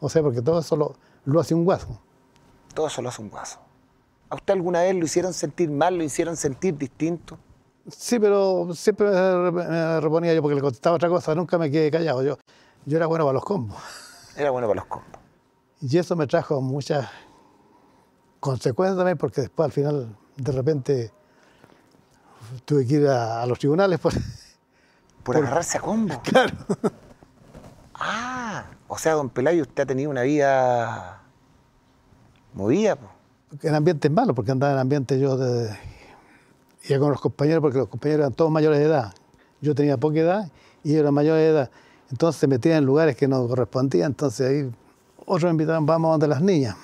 O 0.00 0.08
sea, 0.08 0.22
porque 0.22 0.40
todo 0.42 0.60
eso 0.60 0.76
lo, 0.76 0.94
lo 1.24 1.40
hace 1.40 1.54
un 1.54 1.64
guaso. 1.64 1.88
Todo 2.72 2.86
eso 2.86 3.02
lo 3.02 3.08
hace 3.08 3.20
un 3.20 3.28
guaso. 3.30 3.58
¿A 4.30 4.34
usted 4.34 4.54
alguna 4.54 4.82
vez 4.82 4.94
lo 4.94 5.04
hicieron 5.04 5.32
sentir 5.32 5.70
mal, 5.70 5.96
lo 5.96 6.04
hicieron 6.04 6.36
sentir 6.36 6.76
distinto? 6.76 7.38
Sí, 7.90 8.18
pero 8.18 8.74
siempre 8.74 9.08
me, 9.08 10.00
reponía 10.00 10.34
yo 10.34 10.42
porque 10.42 10.56
le 10.56 10.60
contestaba 10.60 10.96
otra 10.96 11.08
cosa, 11.08 11.34
nunca 11.34 11.56
me 11.56 11.70
quedé 11.70 11.90
callado. 11.90 12.22
Yo, 12.22 12.36
yo 12.84 12.96
era 12.96 13.06
bueno 13.06 13.24
para 13.24 13.34
los 13.34 13.44
combos. 13.44 13.78
Era 14.36 14.50
bueno 14.50 14.68
para 14.68 14.80
los 14.80 14.88
combos. 14.88 15.20
Y 15.80 15.96
eso 15.96 16.14
me 16.14 16.26
trajo 16.26 16.60
muchas 16.60 17.08
consecuencias 18.40 18.98
también, 18.98 19.16
porque 19.16 19.42
después 19.42 19.64
al 19.64 19.72
final, 19.72 20.16
de 20.36 20.52
repente, 20.52 21.12
tuve 22.66 22.86
que 22.86 22.94
ir 22.94 23.08
a, 23.08 23.42
a 23.42 23.46
los 23.46 23.58
tribunales. 23.58 23.98
Por, 23.98 24.12
Por, 25.22 25.36
agarrarse 25.38 25.78
a 25.78 25.80
combo. 25.80 26.20
claro. 26.24 26.54
Ah, 27.94 28.66
o 28.88 28.98
sea, 28.98 29.14
don 29.14 29.30
Pelayo, 29.30 29.62
usted 29.62 29.84
ha 29.84 29.86
tenido 29.86 30.10
una 30.10 30.22
vida 30.22 31.22
movida. 32.52 32.96
po. 32.96 33.17
En 33.62 33.74
ambientes 33.74 34.10
malos, 34.10 34.34
porque 34.34 34.50
andaba 34.50 34.72
en 34.74 34.78
ambientes 34.78 35.20
yo 35.20 35.36
de, 35.36 35.70
iba 36.88 36.98
con 36.98 37.10
los 37.10 37.20
compañeros, 37.20 37.60
porque 37.60 37.78
los 37.78 37.88
compañeros 37.88 38.20
eran 38.20 38.32
todos 38.34 38.50
mayores 38.50 38.78
de 38.78 38.86
edad. 38.86 39.12
Yo 39.60 39.74
tenía 39.74 39.96
poca 39.96 40.18
edad 40.18 40.50
y 40.84 40.90
ellos 40.90 41.00
eran 41.00 41.14
mayores 41.14 41.42
de 41.42 41.48
edad. 41.48 41.70
Entonces 42.10 42.40
se 42.40 42.46
metían 42.46 42.78
en 42.78 42.84
lugares 42.84 43.16
que 43.16 43.26
no 43.28 43.46
correspondían. 43.48 44.12
Entonces 44.12 44.48
ahí 44.48 44.70
otros 45.26 45.44
me 45.44 45.50
invitaban, 45.50 45.84
vamos 45.86 46.12
donde 46.12 46.28
las 46.28 46.40
niñas. 46.40 46.76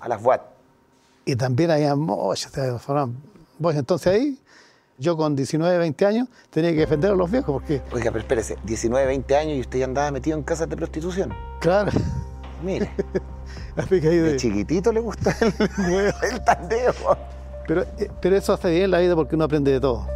A 0.00 0.08
las 0.08 0.22
WAT. 0.22 0.42
Y 1.24 1.36
también 1.36 1.70
había 1.70 1.94
mochas. 1.94 2.52
Entonces 2.56 4.06
ahí 4.12 4.38
Yo 4.98 5.16
con 5.16 5.36
19, 5.36 5.78
20 5.78 6.06
años 6.06 6.28
tenía 6.50 6.70
que 6.72 6.78
defender 6.78 7.12
a 7.12 7.14
los 7.14 7.30
viejos 7.30 7.52
porque, 7.52 7.82
Oiga, 7.92 8.10
pero 8.10 8.18
espérese, 8.18 8.56
19, 8.64 9.06
20 9.06 9.36
años 9.36 9.56
y 9.56 9.60
usted 9.60 9.78
ya 9.78 9.84
andaba 9.84 10.10
metido 10.10 10.36
en 10.36 10.42
casas 10.42 10.68
de 10.68 10.76
prostitución. 10.76 11.32
claro, 11.60 11.92
Mire, 12.64 12.90
ahí 13.90 14.00
de 14.00 14.22
de- 14.32 14.36
chiquitito 14.36 14.92
le 14.92 15.00
gusta 15.00 15.34
el, 15.40 15.52
el 16.32 16.44
tandeo. 16.44 16.92
pero, 17.66 17.82
eh, 17.98 18.10
pero 18.20 18.36
eso 18.36 18.52
hace 18.52 18.70
bien 18.70 18.90
la 18.90 18.98
vida 19.00 19.14
porque 19.14 19.34
uno 19.36 19.44
aprende 19.44 19.70
de 19.72 19.80
todo. 19.80 20.06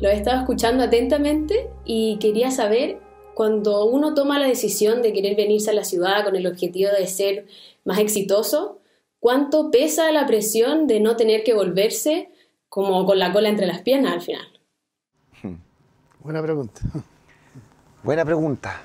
Lo 0.00 0.08
he 0.08 0.14
estado 0.16 0.40
escuchando 0.40 0.82
atentamente 0.82 1.70
y 1.84 2.18
quería 2.18 2.50
saber, 2.50 2.98
cuando 3.34 3.84
uno 3.84 4.14
toma 4.14 4.38
la 4.40 4.46
decisión 4.48 5.00
de 5.00 5.12
querer 5.12 5.36
venirse 5.36 5.70
a 5.70 5.74
la 5.74 5.84
ciudad 5.84 6.24
con 6.24 6.34
el 6.34 6.46
objetivo 6.46 6.90
de 6.98 7.06
ser 7.06 7.46
más 7.84 7.98
exitoso, 8.00 8.80
¿cuánto 9.20 9.70
pesa 9.70 10.10
la 10.10 10.26
presión 10.26 10.88
de 10.88 10.98
no 10.98 11.14
tener 11.16 11.44
que 11.44 11.54
volverse 11.54 12.30
como 12.68 13.06
con 13.06 13.18
la 13.20 13.32
cola 13.32 13.48
entre 13.48 13.66
las 13.66 13.82
piernas 13.82 14.12
al 14.14 14.22
final? 14.22 14.48
Buena 16.20 16.42
pregunta. 16.42 16.80
Buena 18.02 18.24
pregunta. 18.24 18.82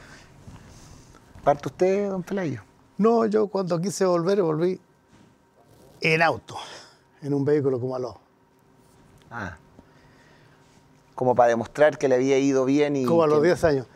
¿Parte 1.48 1.70
usted, 1.70 2.10
don 2.10 2.24
Pelayo? 2.24 2.62
No, 2.98 3.26
yo 3.26 3.48
cuando 3.48 3.80
quise 3.80 4.04
volver, 4.04 4.42
volví 4.42 4.82
en 6.02 6.22
auto, 6.22 6.58
en 7.22 7.34
un 7.34 7.46
vehículo 7.46 7.80
como 7.80 7.96
aló. 7.96 8.20
Ah. 9.32 9.56
Como 11.16 11.36
para 11.36 11.48
demostrar 11.48 11.98
que 11.98 12.10
le 12.10 12.16
había 12.16 12.38
ido 12.38 12.66
bien 12.66 12.98
y. 12.98 13.06
Como 13.06 13.24
a 13.24 13.28
los 13.28 13.40
que- 13.40 13.46
10 13.46 13.64
años. 13.64 13.88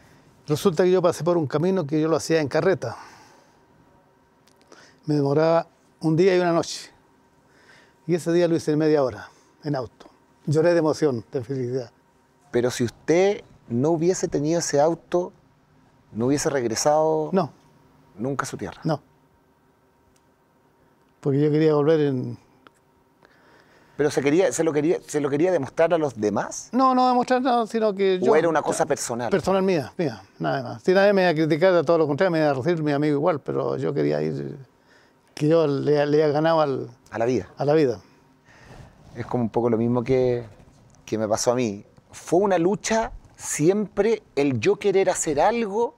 Resulta 0.48 0.86
que 0.86 0.92
yo 0.92 1.02
pasé 1.02 1.26
por 1.26 1.36
un 1.36 1.46
camino 1.46 1.86
que 1.86 2.00
yo 2.00 2.08
lo 2.08 2.16
hacía 2.16 2.40
en 2.40 2.48
carreta. 2.48 2.96
Me 5.06 5.16
demoraba 5.16 5.68
un 6.00 6.16
día 6.16 6.34
y 6.38 6.40
una 6.40 6.54
noche. 6.54 6.90
Y 8.08 8.16
ese 8.16 8.32
día 8.32 8.48
lo 8.48 8.56
hice 8.56 8.72
en 8.72 8.80
media 8.80 9.04
hora, 9.04 9.30
en 9.66 9.76
auto. 9.76 10.06
Lloré 10.46 10.72
de 10.72 10.80
emoción, 10.80 11.26
de 11.30 11.44
felicidad. 11.44 11.92
Pero 12.50 12.72
si 12.72 12.86
usted 12.86 13.44
no 13.68 13.90
hubiese 13.90 14.30
tenido 14.30 14.60
ese 14.60 14.80
auto, 14.80 15.34
no 16.14 16.28
hubiese 16.28 16.50
regresado 16.50 17.30
No, 17.34 17.52
nunca 18.18 18.44
a 18.44 18.46
su 18.48 18.58
tierra. 18.58 18.82
no. 18.84 19.02
Porque 21.20 21.40
yo 21.40 21.52
quería 21.52 21.76
volver 21.76 22.00
en... 22.00 22.38
Pero 23.96 24.10
se, 24.10 24.24
quería, 24.24 24.52
se, 24.52 24.64
lo 24.64 24.74
quería, 24.74 24.98
se 25.06 25.22
lo 25.22 25.30
quería 25.30 25.52
demostrar 25.52 25.94
a 25.94 26.00
los 26.00 26.20
demás. 26.20 26.70
No, 26.72 26.96
no 26.96 27.08
demostrar 27.08 27.44
nada, 27.44 27.68
sino 27.68 27.94
que 27.94 28.20
yo... 28.20 28.32
¿O 28.32 28.36
era 28.36 28.50
una 28.50 28.64
cosa 28.64 28.88
personal? 28.88 29.30
Personal 29.30 29.62
mía, 29.62 29.94
mía, 29.98 30.24
nada 30.40 30.64
más. 30.64 30.82
Si 30.82 30.92
nadie 30.94 31.14
me 31.14 31.22
iba 31.22 31.30
a 31.30 31.36
criticar, 31.36 31.76
a 31.76 31.84
todo 31.84 32.00
lo 32.00 32.08
contrario, 32.08 32.32
me 32.32 32.40
iba 32.40 32.50
a 32.50 32.54
recibir 32.56 32.82
mi 32.82 32.92
amigo 32.92 33.14
igual, 33.18 33.40
pero 33.40 33.78
yo 33.78 33.94
quería 33.94 34.20
ir... 34.24 34.58
Que 35.36 35.48
yo 35.48 35.68
le, 35.68 36.04
le 36.08 36.32
ganado 36.32 36.62
al- 36.62 36.90
a 37.12 37.20
la 37.20 37.26
vida. 37.26 37.48
a 37.58 37.66
la 37.66 37.74
vida. 37.74 38.00
Es 39.16 39.28
como 39.28 39.44
un 39.44 39.50
poco 39.52 39.70
lo 39.70 39.78
mismo 39.78 40.04
que, 40.04 40.44
que 41.06 41.20
me 41.20 41.28
pasó 41.28 41.52
a 41.52 41.56
mí. 41.56 41.86
Fue 42.12 42.40
una 42.40 42.58
lucha 42.58 43.12
siempre 43.36 44.24
el 44.36 44.60
yo 44.60 44.78
querer 44.78 45.10
hacer 45.12 45.40
algo 45.40 45.94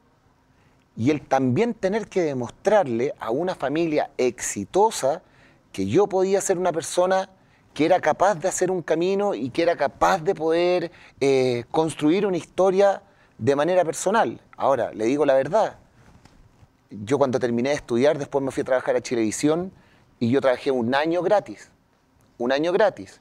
y 0.96 1.12
el 1.12 1.22
también 1.22 1.74
tener 1.74 2.08
que 2.08 2.22
demostrarle 2.22 3.14
a 3.20 3.32
una 3.32 3.56
familia 3.56 4.12
exitosa 4.18 5.24
que 5.72 5.88
yo 5.88 6.08
podía 6.08 6.40
ser 6.40 6.58
una 6.58 6.72
persona 6.72 7.30
que 7.74 7.86
era 7.86 8.00
capaz 8.00 8.36
de 8.36 8.48
hacer 8.48 8.70
un 8.70 8.84
camino 8.84 9.34
y 9.34 9.50
que 9.50 9.64
era 9.64 9.76
capaz 9.76 10.24
de 10.24 10.36
poder 10.36 10.92
eh, 11.20 11.66
construir 11.72 12.28
una 12.28 12.38
historia 12.38 13.02
de 13.40 13.56
manera 13.56 13.84
personal. 13.84 14.40
Ahora, 14.56 14.92
le 14.94 15.06
digo 15.06 15.26
la 15.26 15.34
verdad, 15.34 15.78
yo 16.92 17.18
cuando 17.18 17.40
terminé 17.40 17.70
de 17.70 17.76
estudiar, 17.76 18.20
después 18.20 18.44
me 18.44 18.52
fui 18.52 18.62
a 18.62 18.66
trabajar 18.66 18.96
a 18.96 19.02
Chilevisión 19.02 19.72
y 20.20 20.30
yo 20.30 20.42
trabajé 20.42 20.70
un 20.70 20.94
año 20.94 21.24
gratis, 21.24 21.72
un 22.38 22.52
año 22.52 22.72
gratis. 22.72 23.20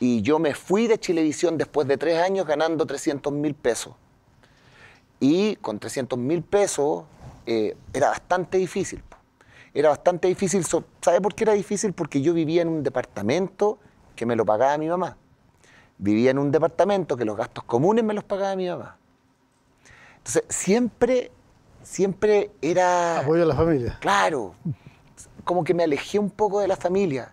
Y 0.00 0.22
yo 0.22 0.38
me 0.38 0.54
fui 0.54 0.86
de 0.86 0.98
Chilevisión 0.98 1.58
después 1.58 1.86
de 1.86 1.98
tres 1.98 2.18
años 2.18 2.46
ganando 2.46 2.86
300 2.86 3.30
mil 3.32 3.54
pesos. 3.54 3.94
Y 5.24 5.54
con 5.56 5.78
300 5.78 6.18
mil 6.18 6.42
pesos 6.42 7.04
eh, 7.46 7.76
era 7.92 8.08
bastante 8.08 8.58
difícil. 8.58 9.00
Era 9.72 9.90
bastante 9.90 10.26
difícil. 10.26 10.64
so- 10.64 10.82
¿Sabe 11.00 11.20
por 11.20 11.32
qué 11.36 11.44
era 11.44 11.52
difícil? 11.52 11.92
Porque 11.92 12.20
yo 12.20 12.34
vivía 12.34 12.62
en 12.62 12.68
un 12.68 12.82
departamento 12.82 13.78
que 14.16 14.26
me 14.26 14.34
lo 14.34 14.44
pagaba 14.44 14.76
mi 14.78 14.88
mamá. 14.88 15.16
Vivía 15.98 16.32
en 16.32 16.38
un 16.38 16.50
departamento 16.50 17.16
que 17.16 17.24
los 17.24 17.36
gastos 17.36 17.62
comunes 17.62 18.02
me 18.04 18.14
los 18.14 18.24
pagaba 18.24 18.56
mi 18.56 18.68
mamá. 18.68 18.96
Entonces, 20.16 20.42
siempre, 20.48 21.30
siempre 21.84 22.50
era... 22.60 23.20
Apoyo 23.20 23.44
a 23.44 23.46
la 23.46 23.54
familia. 23.54 23.98
Claro, 24.00 24.54
como 25.44 25.62
que 25.62 25.72
me 25.72 25.84
alejé 25.84 26.18
un 26.18 26.30
poco 26.30 26.58
de 26.58 26.66
la 26.66 26.76
familia, 26.76 27.32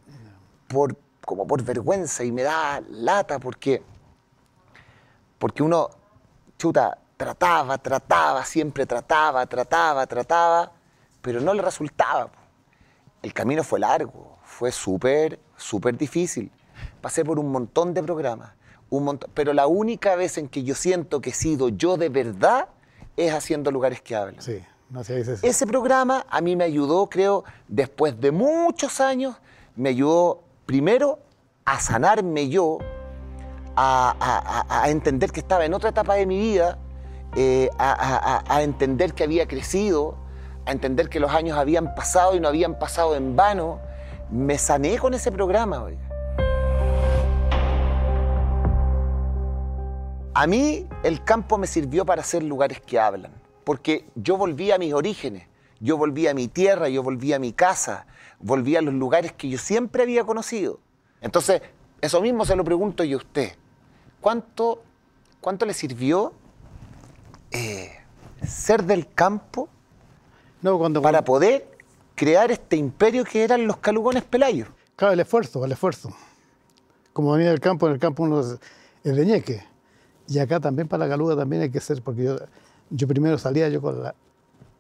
por, 0.67 0.96
como 1.25 1.48
por 1.48 1.63
vergüenza 1.63 2.24
y 2.24 2.31
me 2.31 2.43
da 2.43 2.81
lata 2.91 3.39
porque, 3.39 3.81
porque 5.39 5.63
uno, 5.63 5.89
chuta, 6.60 7.00
trataba, 7.19 7.77
trataba, 7.77 8.45
siempre 8.45 8.85
trataba, 8.85 9.45
trataba, 9.45 10.07
trataba, 10.07 10.71
pero 11.21 11.41
no 11.41 11.53
le 11.53 11.61
resultaba. 11.61 12.29
El 13.21 13.33
camino 13.33 13.61
fue 13.65 13.77
largo, 13.81 14.38
fue 14.45 14.71
súper, 14.71 15.38
súper 15.57 15.97
difícil. 15.97 16.49
Pasé 17.01 17.25
por 17.25 17.38
un 17.38 17.51
montón 17.51 17.93
de 17.93 18.01
programas, 18.01 18.53
un 18.89 19.03
montón, 19.03 19.29
pero 19.33 19.51
la 19.51 19.67
única 19.67 20.15
vez 20.15 20.38
en 20.38 20.47
que 20.47 20.63
yo 20.63 20.75
siento 20.75 21.19
que 21.19 21.31
he 21.31 21.33
sido 21.33 21.67
yo 21.67 21.97
de 21.97 22.07
verdad 22.07 22.69
es 23.17 23.33
haciendo 23.33 23.69
lugares 23.69 24.01
que 24.01 24.15
hablan. 24.15 24.41
Sí, 24.41 24.63
no 24.89 24.99
dice 25.01 25.19
eso. 25.33 25.45
Ese 25.45 25.67
programa 25.67 26.25
a 26.29 26.39
mí 26.39 26.55
me 26.55 26.63
ayudó, 26.63 27.09
creo, 27.09 27.43
después 27.67 28.17
de 28.21 28.31
muchos 28.31 29.01
años, 29.01 29.35
me 29.75 29.89
ayudó 29.89 30.41
primero 30.65 31.19
a 31.65 31.81
sanarme 31.81 32.47
yo, 32.47 32.77
a, 33.75 34.15
a- 34.17 34.63
a- 34.79 34.83
a 34.83 34.89
entender 34.89 35.33
que 35.33 35.41
estaba 35.41 35.65
en 35.65 35.73
otra 35.73 35.89
etapa 35.89 36.13
de 36.15 36.25
mi 36.25 36.38
vida, 36.39 36.77
eh, 37.36 37.69
a, 37.77 38.62
entender 38.62 39.13
que 39.13 39.24
había 39.24 39.48
crecido, 39.48 40.15
a 40.65 40.71
entender 40.71 41.09
que 41.09 41.19
los 41.19 41.31
años 41.31 41.57
habían 41.57 41.93
pasado 41.95 42.36
y 42.36 42.39
no 42.39 42.48
habían 42.48 42.79
pasado 42.79 43.15
en 43.15 43.36
vano. 43.36 43.79
Me 44.31 44.57
sané 44.57 44.98
con 44.98 45.13
ese 45.13 45.31
programa. 45.31 45.86
A 50.33 50.48
mí 50.48 50.88
el 51.03 51.24
campo 51.24 51.57
me 51.57 51.67
sirvió 51.67 52.05
para 52.05 52.21
hacer 52.21 52.43
lugares 52.43 52.79
que 52.81 53.00
hablan, 53.00 53.31
porque 53.63 54.05
yo 54.15 54.38
volví 54.38 54.71
a 54.71 54.77
mis 54.77 54.93
orígenes, 54.93 55.48
yo 55.79 55.98
volví 55.98 56.27
a 56.27 56.33
mi 56.33 56.48
tierra, 56.48 56.89
yo 56.89 57.03
volví 57.03 57.33
a 57.33 57.39
mi 57.39 57.51
casa, 57.51 58.05
volví 58.39 58.75
a 58.75 58.81
los 58.81 58.93
lugares 58.93 59.33
que 59.33 59.50
yo 59.50 59.57
siempre 59.57 60.03
había 60.03 60.24
conocido. 60.24 60.79
Entonces, 61.21 61.62
eso 62.01 62.21
mismo 62.21 62.45
se 62.45 62.55
lo 62.55 62.63
pregunto 62.63 63.03
yo 63.03 63.17
a 63.17 63.21
usted. 63.21 63.55
¿Cuánto, 64.21 64.83
cuánto 65.41 65.65
le 65.65 65.74
sirvió 65.74 66.33
eh, 67.51 67.91
ser 68.45 68.83
del 68.83 69.11
campo 69.13 69.69
No, 70.61 70.77
cuando, 70.77 71.01
para 71.01 71.23
poder 71.23 71.67
crear 72.15 72.51
este 72.51 72.75
imperio 72.75 73.23
que 73.23 73.43
eran 73.43 73.65
los 73.65 73.77
calugones 73.77 74.23
pelayos? 74.23 74.67
Claro, 74.95 75.13
el 75.13 75.19
esfuerzo, 75.21 75.63
el 75.63 75.71
esfuerzo. 75.71 76.09
Como 77.13 77.31
venía 77.31 77.49
del 77.49 77.59
campo, 77.59 77.87
en 77.87 77.93
el 77.93 77.99
campo 77.99 78.23
uno 78.23 78.41
es 78.41 78.59
es 79.03 79.15
de 79.15 79.25
ñeque. 79.25 79.63
Y 80.27 80.39
acá 80.39 80.59
también 80.59 80.87
para 80.87 81.05
la 81.05 81.09
caluga 81.09 81.35
también 81.35 81.63
hay 81.63 81.69
que 81.69 81.79
ser, 81.79 82.01
porque 82.01 82.23
yo, 82.23 82.37
yo 82.89 83.07
primero 83.07 83.37
salía 83.37 83.69
yo 83.69 83.81
con 83.81 84.03
la... 84.03 84.15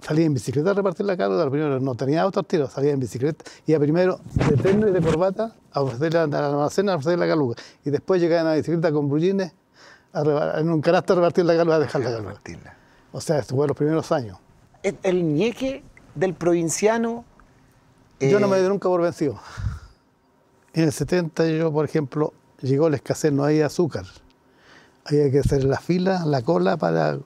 Salía 0.01 0.25
en 0.25 0.33
bicicleta 0.33 0.71
a 0.71 0.73
repartir 0.73 1.05
la 1.05 1.17
caluga, 1.17 1.49
primero 1.49 1.77
no 1.81 1.93
tenía 1.93 2.21
auto 2.21 2.39
al 2.39 2.45
tiro, 2.45 2.69
salía 2.69 2.91
en 2.91 3.01
bicicleta, 3.01 3.43
iba 3.67 3.79
primero 3.79 4.21
de 4.33 4.55
terno 4.55 4.87
y 4.87 4.91
de 4.91 5.01
corbata 5.01 5.57
a 5.73 5.81
ofrecer 5.81 6.13
la, 6.13 6.23
almacén 6.23 6.87
a 6.87 6.95
ofrecer 6.95 7.19
la 7.19 7.27
caluga. 7.27 7.55
Y 7.83 7.89
después 7.89 8.21
llegaba 8.21 8.41
en 8.41 8.47
la 8.47 8.53
bicicleta 8.53 8.93
con 8.93 9.09
brullines 9.09 9.51
a 10.13 10.23
reba- 10.23 10.59
en 10.59 10.69
un 10.69 10.81
canasto 10.81 11.13
a 11.13 11.15
repartir 11.17 11.45
la 11.45 11.55
caluga, 11.55 11.75
a 11.77 11.79
dejar 11.79 12.01
la 12.01 12.11
caluga. 12.11 12.35
O 13.11 13.21
sea, 13.21 13.39
esto 13.39 13.55
fue 13.55 13.67
los 13.67 13.75
primeros 13.77 14.11
años. 14.11 14.37
El, 14.83 14.97
el 15.03 15.33
ñeque 15.33 15.83
del 16.15 16.33
provinciano... 16.33 17.25
Yo 18.19 18.39
no 18.39 18.47
eh, 18.47 18.49
me 18.49 18.61
di 18.61 18.67
nunca 18.67 18.89
por 18.89 19.01
vencido. 19.01 19.39
En 20.73 20.83
el 20.83 20.91
70 20.91 21.47
yo, 21.47 21.71
por 21.71 21.85
ejemplo, 21.85 22.33
llegó 22.61 22.89
la 22.89 22.97
escasez, 22.97 23.31
no 23.31 23.43
había 23.43 23.65
azúcar. 23.67 24.05
Había 25.05 25.31
que 25.31 25.39
hacer 25.39 25.63
la 25.63 25.79
fila, 25.79 26.23
la 26.25 26.41
cola 26.41 26.77
para 26.77 27.17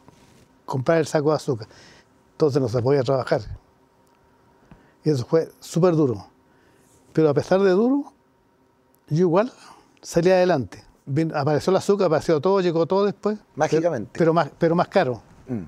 comprar 0.65 0.99
el 0.99 1.07
saco 1.07 1.31
de 1.31 1.35
azúcar. 1.35 1.67
Entonces 2.31 2.61
no 2.61 2.69
se 2.69 2.81
podía 2.81 3.03
trabajar. 3.03 3.41
Y 5.03 5.09
eso 5.09 5.25
fue 5.25 5.51
súper 5.59 5.95
duro. 5.95 6.27
Pero 7.11 7.29
a 7.29 7.33
pesar 7.33 7.59
de 7.61 7.71
duro, 7.71 8.13
yo 9.09 9.19
igual 9.19 9.51
salí 10.01 10.31
adelante. 10.31 10.83
Apareció 11.33 11.71
el 11.71 11.77
azúcar, 11.77 12.07
apareció 12.07 12.39
todo, 12.39 12.61
llegó 12.61 12.85
todo 12.85 13.05
después. 13.05 13.37
Mágicamente. 13.55 14.09
Pero, 14.13 14.19
pero 14.19 14.33
más, 14.33 14.49
pero 14.57 14.75
más 14.75 14.87
caro 14.87 15.21
mm. 15.47 15.63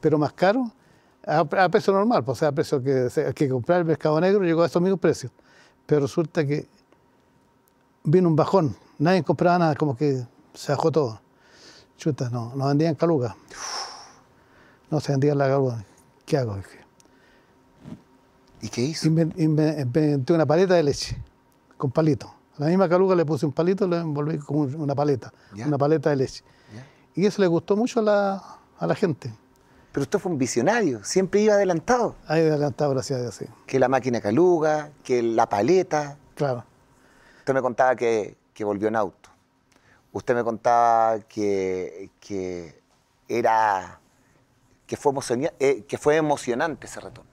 pero 0.00 0.18
más 0.18 0.32
caro, 0.32 0.70
a, 1.24 1.40
a 1.40 1.68
precio 1.68 1.92
normal, 1.92 2.24
pues, 2.24 2.38
o 2.38 2.40
sea, 2.40 2.48
a 2.48 2.52
precio 2.52 2.82
que, 2.82 3.08
que 3.34 3.48
comprar 3.48 3.78
el 3.80 3.84
mercado 3.84 4.20
negro 4.20 4.42
llegó 4.42 4.62
a 4.62 4.66
esos 4.66 4.80
mismos 4.82 4.98
precios. 5.00 5.30
Pero 5.86 6.02
resulta 6.02 6.44
que 6.46 6.66
vino 8.04 8.28
un 8.28 8.34
bajón, 8.36 8.74
nadie 8.98 9.22
compraba 9.22 9.58
nada, 9.58 9.74
como 9.76 9.96
que 9.96 10.24
se 10.54 10.72
bajó 10.72 10.90
todo. 10.90 11.20
Chuta, 11.96 12.30
no, 12.30 12.52
no 12.56 12.66
vendían 12.66 12.94
caluga. 12.94 13.36
No 14.90 14.98
se 15.00 15.12
vendían 15.12 15.36
la 15.38 15.46
caluga. 15.48 15.84
¿Qué 16.24 16.38
hago? 16.38 16.56
¿Y 18.62 18.68
qué 18.68 18.80
hizo? 18.82 19.08
Inven- 19.08 19.34
inven- 19.36 19.80
Inventé 19.82 20.32
una 20.32 20.46
paleta 20.46 20.74
de 20.74 20.82
leche 20.82 21.16
con 21.76 21.90
palito. 21.90 22.32
La 22.60 22.66
misma 22.66 22.88
caluga 22.90 23.14
le 23.14 23.24
puse 23.24 23.46
un 23.46 23.52
palito 23.52 23.86
y 23.86 23.88
le 23.88 23.96
envolví 23.96 24.36
como 24.38 24.60
un- 24.60 24.74
una 24.74 24.94
paleta, 24.94 25.32
Ya. 25.54 25.66
una 25.66 25.78
paleta 25.78 26.10
de 26.10 26.16
leche. 26.16 26.44
¿Ya? 26.74 26.86
Y 27.14 27.24
eso 27.26 27.40
le 27.40 27.48
gustó 27.48 27.74
mucho 27.74 28.00
a 28.00 28.02
la, 28.02 28.42
a 28.78 28.86
la 28.86 28.94
gente. 28.94 29.32
Pero 29.92 30.02
usted 30.02 30.18
fue 30.18 30.30
un 30.30 30.36
visionario, 30.36 31.02
siempre 31.02 31.40
iba 31.40 31.54
adelantado. 31.54 32.16
Ahí 32.28 32.42
adelantado, 32.42 32.90
gracias 32.90 33.18
a 33.18 33.22
Dios, 33.22 33.34
sí. 33.34 33.46
Que 33.66 33.78
la 33.78 33.88
máquina 33.88 34.20
caluga, 34.20 34.90
que 35.02 35.22
la 35.22 35.48
paleta. 35.48 36.18
Claro. 36.34 36.64
Usted 37.38 37.54
me 37.54 37.62
contaba 37.62 37.96
que, 37.96 38.36
que 38.52 38.62
volvió 38.62 38.88
en 38.88 38.96
auto. 38.96 39.30
Usted 40.12 40.34
me 40.34 40.44
contaba 40.44 41.18
que, 41.20 42.10
que 42.20 42.78
era 43.26 44.00
que 44.86 44.96
fue, 44.98 45.12
eh, 45.60 45.84
que 45.88 45.96
fue 45.98 46.16
emocionante 46.16 46.86
ese 46.86 47.00
retorno. 47.00 47.30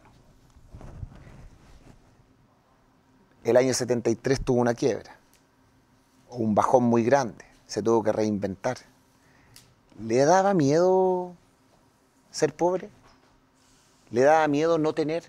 El 3.43 3.57
año 3.57 3.73
73 3.73 4.41
tuvo 4.41 4.61
una 4.61 4.73
quiebra, 4.73 5.16
un 6.29 6.55
bajón 6.55 6.83
muy 6.83 7.03
grande, 7.03 7.45
se 7.65 7.81
tuvo 7.81 8.03
que 8.03 8.11
reinventar. 8.11 8.77
¿Le 9.99 10.25
daba 10.25 10.53
miedo 10.53 11.33
ser 12.31 12.53
pobre? 12.53 12.89
¿Le 14.11 14.21
daba 14.21 14.47
miedo 14.47 14.77
no 14.77 14.93
tener? 14.93 15.23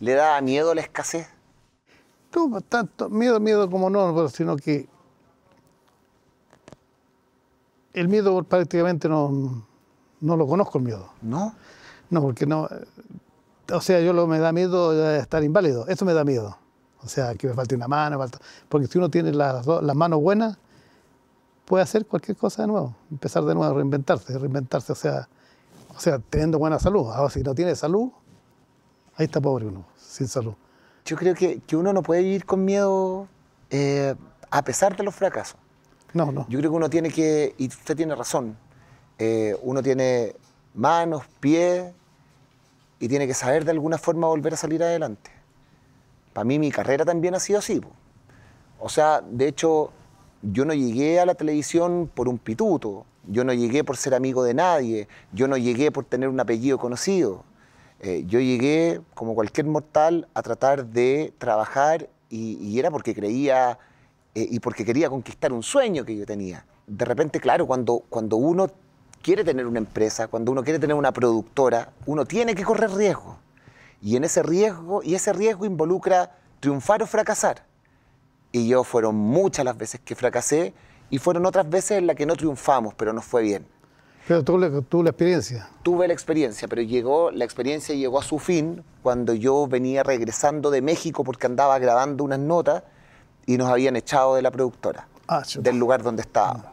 ¿Le 0.00 0.14
daba 0.14 0.40
miedo 0.40 0.74
la 0.74 0.80
escasez? 0.80 1.28
No, 2.34 2.60
tanto 2.60 3.08
miedo, 3.08 3.40
miedo 3.40 3.70
como 3.70 3.90
no, 3.90 4.28
sino 4.28 4.56
que 4.56 4.88
el 7.94 8.08
miedo 8.08 8.42
prácticamente 8.44 9.08
no, 9.08 9.64
no 10.20 10.36
lo 10.36 10.46
conozco 10.46 10.78
el 10.78 10.84
miedo. 10.84 11.10
¿No? 11.22 11.54
No, 12.10 12.22
porque 12.22 12.46
no. 12.46 12.66
eh, 12.66 12.86
O 13.72 13.80
sea, 13.80 14.00
yo 14.00 14.12
lo 14.12 14.26
me 14.26 14.38
da 14.38 14.52
miedo 14.52 14.92
de 14.92 15.18
estar 15.18 15.42
inválido. 15.42 15.86
Eso 15.88 16.04
me 16.04 16.12
da 16.14 16.24
miedo. 16.24 16.58
O 17.04 17.08
sea, 17.08 17.34
que 17.34 17.46
me 17.46 17.54
falte 17.54 17.74
una 17.74 17.88
mano, 17.88 18.18
falta- 18.18 18.38
porque 18.68 18.86
si 18.86 18.98
uno 18.98 19.08
tiene 19.08 19.32
las, 19.32 19.66
las 19.66 19.96
manos 19.96 20.20
buenas, 20.20 20.58
puede 21.64 21.82
hacer 21.82 22.06
cualquier 22.06 22.36
cosa 22.36 22.62
de 22.62 22.68
nuevo, 22.68 22.94
empezar 23.10 23.44
de 23.44 23.54
nuevo, 23.54 23.74
reinventarse, 23.74 24.36
reinventarse. 24.38 24.92
O 24.92 24.96
sea, 24.96 25.28
o 25.96 26.00
sea, 26.00 26.18
teniendo 26.18 26.58
buena 26.58 26.78
salud. 26.78 27.10
Ahora, 27.12 27.30
si 27.30 27.42
no 27.42 27.54
tiene 27.54 27.74
salud, 27.76 28.10
ahí 29.16 29.26
está 29.26 29.40
pobre 29.40 29.66
uno, 29.66 29.84
sin 29.96 30.28
salud. 30.28 30.54
Yo 31.04 31.16
creo 31.16 31.34
que, 31.34 31.60
que 31.60 31.76
uno 31.76 31.92
no 31.92 32.02
puede 32.02 32.22
vivir 32.22 32.44
con 32.44 32.64
miedo 32.64 33.28
eh, 33.70 34.14
a 34.50 34.62
pesar 34.62 34.96
de 34.96 35.02
los 35.04 35.14
fracasos. 35.14 35.56
No, 36.14 36.32
no. 36.32 36.46
Yo 36.48 36.58
creo 36.58 36.70
que 36.70 36.76
uno 36.76 36.88
tiene 36.90 37.10
que, 37.10 37.54
y 37.58 37.68
usted 37.68 37.96
tiene 37.96 38.14
razón, 38.14 38.56
eh, 39.18 39.56
uno 39.62 39.82
tiene 39.82 40.34
manos, 40.74 41.22
pies 41.40 41.92
y 42.98 43.08
tiene 43.08 43.26
que 43.26 43.34
saber 43.34 43.64
de 43.64 43.72
alguna 43.72 43.98
forma 43.98 44.26
volver 44.26 44.54
a 44.54 44.56
salir 44.56 44.82
adelante. 44.82 45.30
Para 46.38 46.46
mí 46.46 46.60
mi 46.60 46.70
carrera 46.70 47.04
también 47.04 47.34
ha 47.34 47.40
sido 47.40 47.58
así. 47.58 47.80
O 48.78 48.88
sea, 48.88 49.22
de 49.28 49.48
hecho, 49.48 49.90
yo 50.40 50.64
no 50.64 50.72
llegué 50.72 51.18
a 51.18 51.26
la 51.26 51.34
televisión 51.34 52.08
por 52.14 52.28
un 52.28 52.38
pituto, 52.38 53.06
yo 53.26 53.42
no 53.42 53.52
llegué 53.52 53.82
por 53.82 53.96
ser 53.96 54.14
amigo 54.14 54.44
de 54.44 54.54
nadie, 54.54 55.08
yo 55.32 55.48
no 55.48 55.56
llegué 55.56 55.90
por 55.90 56.04
tener 56.04 56.28
un 56.28 56.38
apellido 56.38 56.78
conocido. 56.78 57.42
Eh, 57.98 58.22
yo 58.28 58.38
llegué, 58.38 59.00
como 59.14 59.34
cualquier 59.34 59.66
mortal, 59.66 60.28
a 60.32 60.42
tratar 60.42 60.86
de 60.86 61.34
trabajar 61.38 62.08
y, 62.30 62.56
y 62.64 62.78
era 62.78 62.92
porque 62.92 63.16
creía 63.16 63.76
eh, 64.36 64.46
y 64.48 64.60
porque 64.60 64.84
quería 64.84 65.10
conquistar 65.10 65.52
un 65.52 65.64
sueño 65.64 66.04
que 66.04 66.16
yo 66.16 66.24
tenía. 66.24 66.64
De 66.86 67.04
repente, 67.04 67.40
claro, 67.40 67.66
cuando, 67.66 68.04
cuando 68.08 68.36
uno 68.36 68.70
quiere 69.22 69.42
tener 69.42 69.66
una 69.66 69.78
empresa, 69.80 70.28
cuando 70.28 70.52
uno 70.52 70.62
quiere 70.62 70.78
tener 70.78 70.94
una 70.94 71.10
productora, 71.10 71.90
uno 72.06 72.24
tiene 72.24 72.54
que 72.54 72.62
correr 72.62 72.92
riesgo. 72.92 73.38
Y 74.00 74.16
en 74.16 74.24
ese 74.24 74.42
riesgo, 74.42 75.02
y 75.02 75.14
ese 75.14 75.32
riesgo 75.32 75.64
involucra 75.64 76.36
triunfar 76.60 77.02
o 77.02 77.06
fracasar. 77.06 77.64
Y 78.52 78.68
yo 78.68 78.84
fueron 78.84 79.16
muchas 79.16 79.64
las 79.64 79.76
veces 79.76 80.00
que 80.04 80.14
fracasé 80.14 80.72
y 81.10 81.18
fueron 81.18 81.46
otras 81.46 81.68
veces 81.68 81.98
en 81.98 82.06
las 82.06 82.16
que 82.16 82.26
no 82.26 82.34
triunfamos, 82.36 82.94
pero 82.94 83.12
nos 83.12 83.24
fue 83.24 83.42
bien. 83.42 83.66
Pero 84.26 84.44
tú, 84.44 84.58
le- 84.58 84.82
tú 84.82 85.02
la 85.02 85.10
experiencia. 85.10 85.68
Tuve 85.82 86.06
la 86.06 86.12
experiencia, 86.12 86.68
pero 86.68 86.82
llegó, 86.82 87.30
la 87.30 87.44
experiencia 87.44 87.94
llegó 87.94 88.20
a 88.20 88.22
su 88.22 88.38
fin 88.38 88.84
cuando 89.02 89.32
yo 89.34 89.66
venía 89.66 90.02
regresando 90.02 90.70
de 90.70 90.82
México 90.82 91.24
porque 91.24 91.46
andaba 91.46 91.78
grabando 91.78 92.24
unas 92.24 92.38
notas 92.38 92.82
y 93.46 93.56
nos 93.56 93.68
habían 93.70 93.96
echado 93.96 94.34
de 94.34 94.42
la 94.42 94.50
productora, 94.50 95.08
Ah, 95.28 95.42
del 95.60 95.78
lugar 95.78 96.02
donde 96.02 96.22
estábamos. 96.22 96.66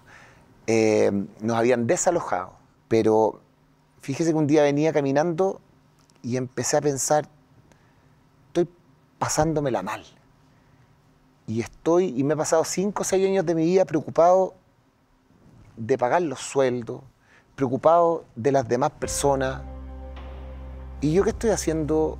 Eh, 0.67 1.11
nos 1.41 1.55
habían 1.57 1.87
desalojado. 1.87 2.53
Pero 2.89 3.39
fíjese 4.01 4.31
que 4.31 4.37
un 4.37 4.47
día 4.47 4.63
venía 4.63 4.91
caminando 4.91 5.61
y 6.25 6.37
empecé 6.37 6.75
a 6.75 6.81
pensar, 6.81 7.27
estoy 8.47 8.67
pasándomela 9.19 9.83
mal. 9.83 10.03
Y 11.45 11.61
estoy, 11.61 12.19
y 12.19 12.23
me 12.23 12.33
he 12.33 12.37
pasado 12.37 12.63
cinco 12.63 13.03
o 13.03 13.05
seis 13.05 13.27
años 13.27 13.45
de 13.45 13.53
mi 13.53 13.63
vida 13.63 13.85
preocupado 13.85 14.55
de 15.77 15.99
pagar 15.99 16.23
los 16.23 16.39
sueldos, 16.39 17.01
preocupado 17.55 18.25
de 18.35 18.51
las 18.51 18.67
demás 18.67 18.89
personas. 18.89 19.61
¿Y 20.99 21.13
yo 21.13 21.23
qué 21.23 21.29
estoy 21.29 21.51
haciendo 21.51 22.17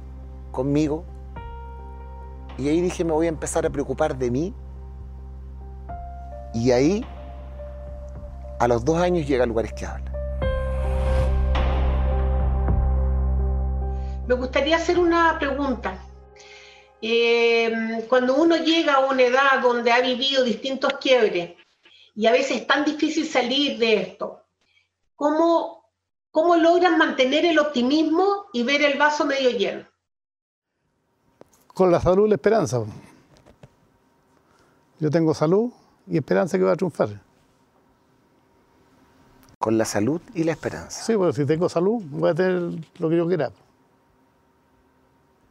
conmigo? 0.51 1.03
Y 2.59 2.69
ahí 2.69 2.81
dije, 2.81 3.03
me 3.03 3.11
voy 3.11 3.25
a 3.25 3.29
empezar 3.29 3.65
a 3.65 3.71
preocupar 3.71 4.15
de 4.15 4.29
mí. 4.29 4.53
Y 6.53 6.69
ahí, 6.69 7.03
a 8.59 8.67
los 8.67 8.85
dos 8.85 8.99
años, 8.99 9.27
llega 9.27 9.45
a 9.45 9.47
lugares 9.47 9.73
que 9.73 9.87
habla. 9.87 10.14
Me 14.27 14.33
gustaría 14.33 14.77
hacer 14.77 14.97
una 14.97 15.37
pregunta. 15.37 15.99
Eh, 17.01 18.05
cuando 18.09 18.35
uno 18.35 18.55
llega 18.57 18.95
a 18.95 19.05
una 19.05 19.21
edad 19.21 19.61
donde 19.61 19.91
ha 19.91 20.01
vivido 20.01 20.43
distintos 20.43 20.93
quiebres 20.93 21.55
y 22.15 22.25
a 22.25 22.31
veces 22.31 22.61
es 22.61 22.67
tan 22.67 22.83
difícil 22.83 23.27
salir 23.27 23.77
de 23.77 24.01
esto, 24.01 24.41
¿cómo, 25.15 25.91
cómo 26.31 26.55
logran 26.55 26.97
mantener 26.97 27.45
el 27.45 27.59
optimismo 27.59 28.45
y 28.53 28.63
ver 28.63 28.81
el 28.81 28.97
vaso 28.97 29.25
medio 29.25 29.51
lleno? 29.51 29.85
Con 31.67 31.91
la 31.91 31.99
salud 31.99 32.25
y 32.25 32.29
la 32.29 32.35
esperanza. 32.35 32.83
Yo 34.99 35.11
tengo 35.11 35.33
salud 35.35 35.71
y 36.07 36.17
esperanza 36.17 36.57
que 36.57 36.63
va 36.63 36.71
a 36.71 36.75
triunfar. 36.75 37.21
Con 39.59 39.77
la 39.77 39.85
salud 39.85 40.21
y 40.33 40.43
la 40.43 40.53
esperanza. 40.53 41.03
Sí, 41.03 41.15
porque 41.15 41.33
si 41.33 41.45
tengo 41.45 41.69
salud, 41.69 42.01
voy 42.09 42.31
a 42.31 42.33
tener 42.33 42.71
lo 42.97 43.09
que 43.09 43.17
yo 43.17 43.27
quiera. 43.27 43.51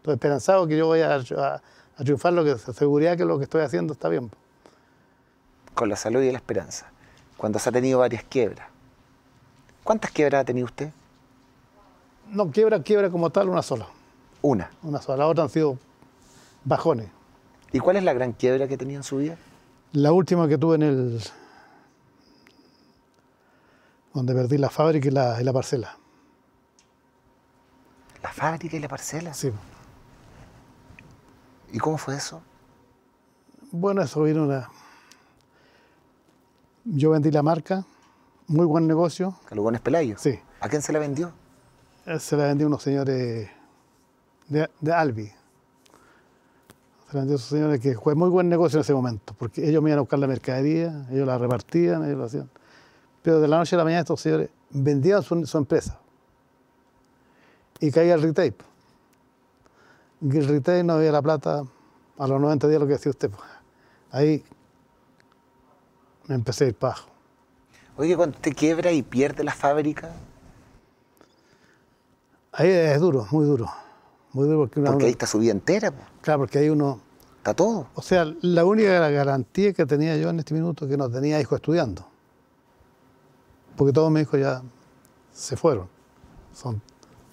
Esperanzado 0.05 0.67
que 0.67 0.77
yo 0.77 0.87
voy 0.87 1.01
a, 1.01 1.15
a- 1.17 1.63
a 1.97 2.03
triunfar, 2.05 2.33
lo 2.33 2.45
que 2.45 2.59
seguridad 2.59 3.17
que 3.17 3.25
lo 3.25 3.39
que 3.39 3.45
estoy 3.45 3.63
haciendo 3.63 3.93
está 3.93 4.09
bien. 4.09 4.31
Con 5.75 5.89
la 5.89 5.97
salud 5.97 6.21
y 6.23 6.31
la 6.31 6.39
esperanza. 6.39 6.87
Cuando 7.37 7.59
se 7.59 7.69
ha 7.69 7.73
tenido 7.73 7.99
varias 8.01 8.25
quiebras. 8.25 8.69
¿Cuántas 9.83 10.11
quiebras 10.11 10.43
ha 10.43 10.45
tenido 10.45 10.67
usted? 10.67 10.91
No, 12.31 12.51
quiebra, 12.51 12.83
quiebra 12.83 13.11
como 13.11 13.31
tal, 13.31 13.49
una 13.49 13.63
sola. 13.63 13.87
Una. 14.43 14.71
Una 14.83 15.01
sola. 15.01 15.19
La 15.19 15.27
otra 15.29 15.45
han 15.45 15.51
sido 15.51 15.79
bajones. 16.65 17.09
¿Y 17.73 17.79
cuál 17.81 17.97
es 17.97 18.03
la 18.05 18.13
gran 18.13 18.33
quiebra 18.33 18.67
que 18.69 18.77
tenía 18.77 18.97
en 18.97 19.03
su 19.03 19.19
vida? 19.19 19.37
La 19.93 20.13
última 20.13 20.49
que 20.49 20.57
tuve 20.59 20.77
en 20.77 20.83
el. 20.83 21.23
donde 24.13 24.35
perdí 24.35 24.59
la 24.59 24.71
fábrica 24.71 25.09
y 25.09 25.11
la, 25.11 25.41
y 25.41 25.45
la 25.45 25.53
parcela. 25.53 25.97
La 28.23 28.31
fábrica 28.33 28.77
y 28.77 28.81
la 28.81 28.89
parcela. 28.89 29.35
Sí. 29.35 29.51
¿Y 31.73 31.79
cómo 31.79 31.99
fue 31.99 32.17
eso? 32.17 32.43
Bueno, 33.73 34.03
eso 34.03 34.23
vino 34.23 34.45
una. 34.45 34.71
Yo 36.85 37.11
vendí 37.11 37.31
la 37.31 37.43
marca, 37.43 37.85
muy 38.47 38.67
buen 38.67 38.87
negocio. 38.87 39.37
Calugones 39.49 39.81
Pelayo. 39.81 40.17
Sí. 40.19 40.39
¿A 40.61 40.69
quién 40.69 40.83
se 40.83 40.93
la 40.93 40.99
vendió? 40.99 41.33
Eh, 42.07 42.19
Se 42.21 42.37
la 42.37 42.45
vendí 42.45 42.65
a 42.65 42.67
unos 42.67 42.83
señores 42.83 43.49
de, 44.49 44.71
de 44.81 44.93
Albi. 44.93 45.27
Se 47.09 47.15
la 47.15 47.21
vendí 47.21 47.33
a 47.33 47.37
esos 47.37 47.49
señores 47.49 47.81
que 47.81 47.97
fue 47.97 48.15
muy 48.15 48.29
buen 48.29 48.49
negocio 48.49 48.77
en 48.79 48.83
ese 48.83 48.95
momento, 48.95 49.35
porque 49.39 49.69
ellos 49.69 49.83
me 49.83 49.91
iban 49.91 49.99
a 49.99 50.03
buscar 50.03 50.19
la 50.19 50.27
mercadería, 50.27 51.07
ellos 51.11 51.27
la 51.27 51.39
repartían, 51.39 52.05
ellos 52.05 52.19
lo 52.19 52.25
hacían. 52.25 52.51
Pero 53.23 53.41
de 53.41 53.49
la 53.49 53.59
noche 53.59 53.75
a 53.75 53.79
la 53.79 53.85
mañana 53.85 54.01
estos 54.03 54.21
señores 54.21 54.51
vendían 54.71 55.23
su, 55.23 55.47
su 55.47 55.59
empresa. 55.59 55.99
Y 57.81 57.91
caía 57.91 58.15
el 58.15 58.23
retail. 58.23 58.55
Retail 60.31 60.87
no 60.87 60.95
había 60.95 61.13
la 61.13 61.23
plata 61.23 61.65
a 62.19 62.27
los 62.27 62.41
90 62.41 62.69
días, 62.69 62.81
lo 62.81 62.87
que 62.87 62.95
decía 62.95 63.11
usted. 63.11 63.31
pues. 63.31 63.43
Ahí 64.11 64.45
me 66.27 66.35
empecé 66.37 66.65
a 66.65 66.69
ir 66.69 66.77
abajo. 66.81 67.09
Oye, 67.97 68.17
cuando 68.17 68.37
usted 68.37 68.55
quiebra 68.57 68.91
y 68.93 69.03
pierde 69.03 69.45
la 69.45 69.53
fábrica, 69.55 70.13
Ahí 72.57 72.69
es 72.69 73.01
duro, 73.01 73.27
muy 73.33 73.45
duro. 73.47 73.69
Muy 74.33 74.47
duro 74.47 74.59
porque, 74.61 74.79
una- 74.81 74.93
porque 74.93 75.07
ahí 75.07 75.11
está 75.13 75.27
su 75.27 75.39
vida 75.41 75.51
entera, 75.53 75.91
po. 75.91 76.03
claro, 76.23 76.41
porque 76.41 76.59
ahí 76.59 76.69
uno 76.69 77.01
está 77.39 77.53
todo. 77.55 77.89
O 77.97 78.03
sea, 78.03 78.25
la 78.43 78.65
única 78.65 79.09
garantía 79.11 79.73
que 79.73 79.85
tenía 79.87 80.17
yo 80.17 80.31
en 80.31 80.39
este 80.39 80.55
minuto 80.55 80.85
es 80.85 80.91
que 80.91 80.97
no 80.97 81.11
tenía 81.11 81.41
hijos 81.41 81.57
estudiando. 81.57 82.07
Porque 83.77 83.93
todos 83.93 84.11
mis 84.13 84.23
hijos 84.23 84.39
ya 84.41 84.63
se 85.33 85.57
fueron. 85.57 85.89
Son, 86.53 86.81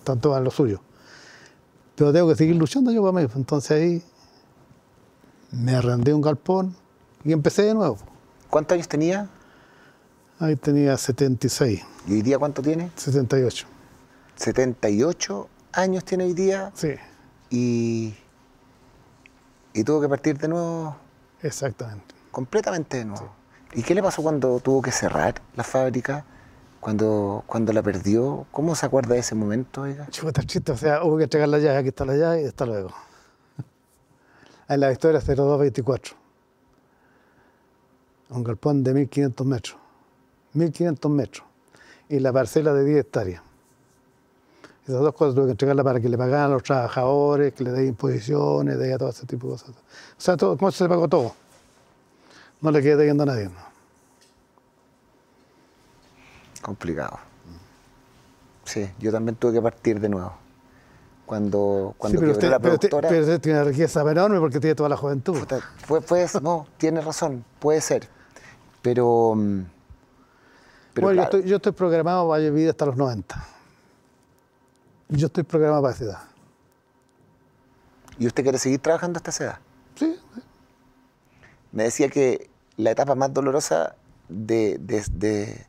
todos 0.03 0.37
en 0.37 0.43
lo 0.43 0.49
suyo. 0.49 0.81
Pero 1.95 2.11
tengo 2.13 2.27
que 2.29 2.35
seguir 2.35 2.55
luchando 2.55 2.91
yo 2.91 3.01
para 3.03 3.21
mí. 3.25 3.31
Entonces 3.35 3.71
ahí 3.71 4.03
me 5.51 5.75
arrendé 5.75 6.13
un 6.13 6.21
galpón, 6.21 6.75
Y 7.23 7.31
empecé 7.33 7.63
de 7.63 7.73
nuevo. 7.73 7.97
¿Cuántos 8.49 8.75
años 8.75 8.87
tenía? 8.87 9.29
Ahí 10.39 10.55
tenía 10.55 10.97
76, 10.97 11.83
¿Y 12.07 12.13
hoy 12.13 12.21
día 12.23 12.39
cuánto 12.39 12.61
tiene? 12.63 12.89
78. 12.95 13.67
78 14.35 15.47
años 15.73 16.03
tiene 16.03 16.23
hoy 16.23 16.33
día 16.33 16.71
Sí, 16.73 16.95
y, 17.51 18.15
y 19.73 19.83
tuvo 19.83 20.01
que 20.01 20.09
partir 20.09 20.37
de 20.39 20.47
nuevo, 20.47 20.95
exactamente. 21.43 22.15
completamente 22.31 22.97
de 22.97 23.05
nuevo. 23.05 23.31
¿Y 23.73 23.83
qué 23.83 23.93
le 23.93 24.01
pasó 24.01 24.23
cuando 24.23 24.59
tuvo 24.59 24.81
que 24.81 24.91
cerrar 24.91 25.35
la 25.55 25.63
fábrica? 25.63 26.25
Cuando, 26.81 27.43
cuando 27.45 27.73
la 27.73 27.83
perdió, 27.83 28.47
¿cómo 28.51 28.73
se 28.73 28.87
acuerda 28.87 29.13
de 29.13 29.19
ese 29.19 29.35
momento? 29.35 29.83
Oiga? 29.83 30.07
Chuta, 30.09 30.41
chiste, 30.41 30.71
o 30.71 30.77
sea, 30.77 31.03
hubo 31.03 31.15
que 31.17 31.25
entregar 31.25 31.47
la 31.47 31.57
aquí 31.77 31.89
está 31.89 32.05
la 32.05 32.15
llave 32.15 32.41
y 32.41 32.45
hasta 32.45 32.65
luego. 32.65 32.89
En 34.67 34.79
la 34.79 34.91
historia 34.91 35.19
0224. 35.19 36.15
Un 38.31 38.43
galpón 38.43 38.83
de 38.83 38.95
1500 38.95 39.45
metros. 39.45 39.77
1500 40.53 41.11
metros. 41.11 41.45
Y 42.09 42.19
la 42.19 42.33
parcela 42.33 42.73
de 42.73 42.83
10 42.83 42.99
hectáreas. 43.01 43.43
Esas 44.83 45.01
dos 45.01 45.13
cosas 45.13 45.35
tuve 45.35 45.45
que 45.45 45.51
entregarla 45.51 45.83
para 45.83 45.99
que 45.99 46.09
le 46.09 46.17
pagaran 46.17 46.45
a 46.45 46.53
los 46.55 46.63
trabajadores, 46.63 47.53
que 47.53 47.63
le 47.63 47.71
den 47.71 47.89
imposiciones, 47.89 48.79
de 48.79 48.97
todo 48.97 49.09
ese 49.09 49.27
tipo 49.27 49.47
de 49.47 49.53
cosas. 49.53 49.69
O 49.69 49.75
sea, 50.17 50.35
todo, 50.35 50.57
¿cómo 50.57 50.71
se 50.71 50.83
le 50.85 50.89
pagó 50.89 51.07
todo? 51.07 51.35
No 52.59 52.71
le 52.71 52.81
quedé 52.81 52.95
debiendo 52.95 53.21
a 53.21 53.27
nadie. 53.27 53.51
Complicado. 56.61 57.19
Sí, 58.65 58.89
yo 58.99 59.11
también 59.11 59.35
tuve 59.35 59.53
que 59.53 59.61
partir 59.61 59.99
de 59.99 60.09
nuevo. 60.09 60.33
Cuando, 61.25 61.95
cuando 61.97 62.17
Sí, 62.19 62.21
pero 62.21 62.31
usted, 62.33 62.49
la 62.49 62.59
productora. 62.59 63.07
pero 63.09 63.21
usted 63.21 63.39
tiene 63.39 63.59
una 63.61 63.69
riqueza 63.69 64.01
enorme 64.01 64.39
porque 64.39 64.59
tiene 64.59 64.75
toda 64.75 64.89
la 64.89 64.97
juventud. 64.97 65.39
Puta, 65.39 65.59
fue, 65.85 66.01
fue- 66.01 66.27
no, 66.41 66.67
tiene 66.77 67.01
razón, 67.01 67.43
puede 67.59 67.79
ser. 67.81 68.07
Pero. 68.81 69.33
mm, 69.35 69.61
pero 70.93 71.07
bueno, 71.07 71.17
yo, 71.21 71.23
estoy, 71.23 71.43
yo 71.43 71.55
estoy 71.55 71.71
programado 71.71 72.27
para 72.29 72.41
vivir 72.43 72.69
hasta 72.69 72.85
los 72.85 72.97
90. 72.97 73.45
Yo 75.09 75.27
estoy 75.27 75.43
programado 75.43 75.81
para 75.81 75.93
esa 75.95 76.03
edad. 76.03 76.19
¿Y 78.19 78.27
usted 78.27 78.43
quiere 78.43 78.57
seguir 78.57 78.79
trabajando 78.79 79.17
hasta 79.17 79.31
esa 79.31 79.43
edad? 79.45 79.59
Sí, 79.95 80.15
Me 81.71 81.83
decía 81.83 82.09
que 82.09 82.49
la 82.77 82.91
etapa 82.91 83.15
más 83.15 83.33
dolorosa 83.33 83.95
de, 84.27 84.77
de- 84.81 85.05
de- 85.13 85.65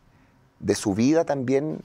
de 0.63 0.75
su 0.75 0.95
vida 0.95 1.25
también, 1.25 1.83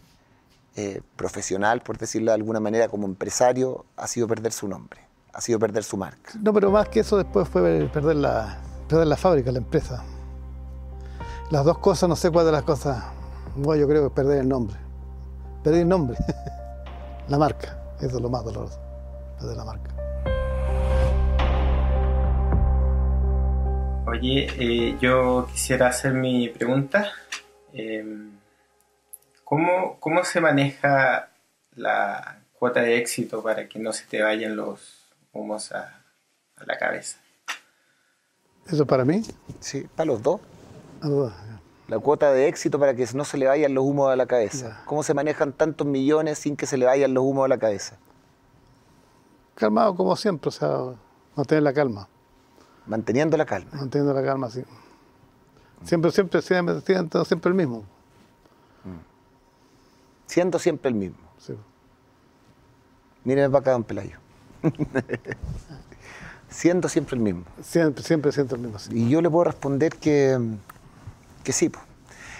eh, 0.75 1.01
profesional, 1.15 1.81
por 1.81 1.97
decirlo 1.97 2.31
de 2.31 2.35
alguna 2.35 2.59
manera, 2.59 2.87
como 2.87 3.07
empresario, 3.07 3.85
ha 3.97 4.07
sido 4.07 4.27
perder 4.27 4.53
su 4.53 4.67
nombre, 4.67 5.01
ha 5.33 5.41
sido 5.41 5.59
perder 5.59 5.83
su 5.83 5.97
marca. 5.97 6.31
no, 6.39 6.53
pero 6.53 6.71
más 6.71 6.87
que 6.87 7.01
eso 7.01 7.17
después 7.17 7.49
fue 7.49 7.89
perder 7.91 8.17
la, 8.17 8.59
perder 8.87 9.07
la 9.07 9.17
fábrica, 9.17 9.51
la 9.51 9.57
empresa. 9.57 10.03
Las 11.49 11.65
dos 11.65 11.79
cosas, 11.79 12.07
no 12.07 12.15
sé 12.15 12.29
cuál 12.29 12.45
de 12.45 12.51
las 12.51 12.63
cosas. 12.63 13.03
Bueno, 13.55 13.81
yo 13.81 13.87
creo 13.87 14.01
que 14.01 14.07
es 14.07 14.13
perder 14.13 14.39
el 14.41 14.49
nombre. 14.49 14.77
Perder 15.63 15.81
el 15.81 15.87
nombre. 15.87 16.17
la 17.27 17.37
marca. 17.37 17.79
Eso 17.99 18.17
es 18.17 18.21
lo 18.21 18.29
más 18.29 18.43
doloroso. 18.43 18.79
Perder 19.39 19.57
la 19.57 19.65
marca. 19.65 19.95
Oye, 24.05 24.47
eh, 24.59 24.97
yo 25.01 25.47
quisiera 25.51 25.87
hacer 25.87 26.13
mi 26.13 26.49
pregunta. 26.49 27.07
Eh, 27.73 28.05
¿cómo, 29.47 29.97
¿Cómo 30.01 30.23
se 30.25 30.41
maneja 30.41 31.29
la 31.75 32.39
cuota 32.59 32.81
de 32.81 32.97
éxito 32.97 33.41
para 33.41 33.69
que 33.69 33.79
no 33.79 33.93
se 33.93 34.05
te 34.05 34.21
vayan 34.21 34.57
los 34.57 35.07
humos 35.31 35.71
a, 35.71 36.03
a 36.57 36.65
la 36.65 36.77
cabeza? 36.77 37.17
Eso 38.67 38.85
para 38.85 39.05
mí. 39.05 39.23
Sí, 39.61 39.87
para 39.95 40.07
los 40.07 40.21
dos. 40.21 40.41
a 41.01 41.07
los 41.07 41.17
dos, 41.17 41.33
La 41.87 41.97
cuota 41.99 42.33
de 42.33 42.49
éxito 42.49 42.77
para 42.77 42.93
que 42.93 43.07
no 43.13 43.23
se 43.23 43.37
le 43.37 43.47
vayan 43.47 43.73
los 43.73 43.85
humos 43.85 44.11
a 44.11 44.17
la 44.17 44.25
cabeza. 44.25 44.69
Ya. 44.69 44.85
¿Cómo 44.85 45.01
se 45.03 45.13
manejan 45.13 45.53
tantos 45.53 45.87
millones 45.87 46.39
sin 46.39 46.57
que 46.57 46.65
se 46.65 46.77
le 46.77 46.85
vayan 46.85 47.13
los 47.13 47.23
humos 47.23 47.45
a 47.45 47.47
la 47.47 47.57
cabeza? 47.57 47.97
Calmado 49.55 49.95
como 49.95 50.15
siempre, 50.17 50.49
o 50.49 50.51
sea, 50.51 50.77
mantener 51.35 51.63
la 51.63 51.73
calma. 51.73 52.09
Manteniendo 52.85 53.37
la 53.37 53.45
calma. 53.45 53.71
Manteniendo 53.73 54.13
la 54.13 54.23
calma, 54.23 54.49
sí. 54.49 54.63
Siempre, 55.83 56.11
siempre, 56.11 56.41
siempre, 56.41 56.81
siempre, 56.81 57.23
siempre 57.23 57.49
el 57.49 57.55
mismo. 57.55 57.85
Siendo 60.27 60.59
siempre 60.59 60.89
el 60.89 60.95
mismo. 60.95 61.17
Sí. 61.39 61.53
Míreme 63.23 63.49
para 63.49 63.59
acá, 63.61 63.71
don 63.71 63.83
Pelayo. 63.83 64.17
Siendo 66.49 66.87
siempre 66.87 67.15
el 67.17 67.21
mismo. 67.21 67.43
Siempre, 67.61 68.03
siempre 68.03 68.31
siento 68.31 68.55
el 68.55 68.61
mismo. 68.61 68.79
sí. 68.79 68.89
Y 68.93 69.09
yo 69.09 69.21
le 69.21 69.29
puedo 69.29 69.43
responder 69.45 69.95
que, 69.97 70.39
que 71.43 71.51
sí. 71.51 71.69
po. 71.69 71.79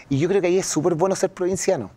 Y 0.09 0.17
yo 0.19 0.29
creo 0.29 0.39
que 0.41 0.47
ahí 0.47 0.57
es 0.57 0.65
súper 0.65 0.93
bueno 0.95 1.15
ser 1.15 1.31
provinciano. 1.33 1.91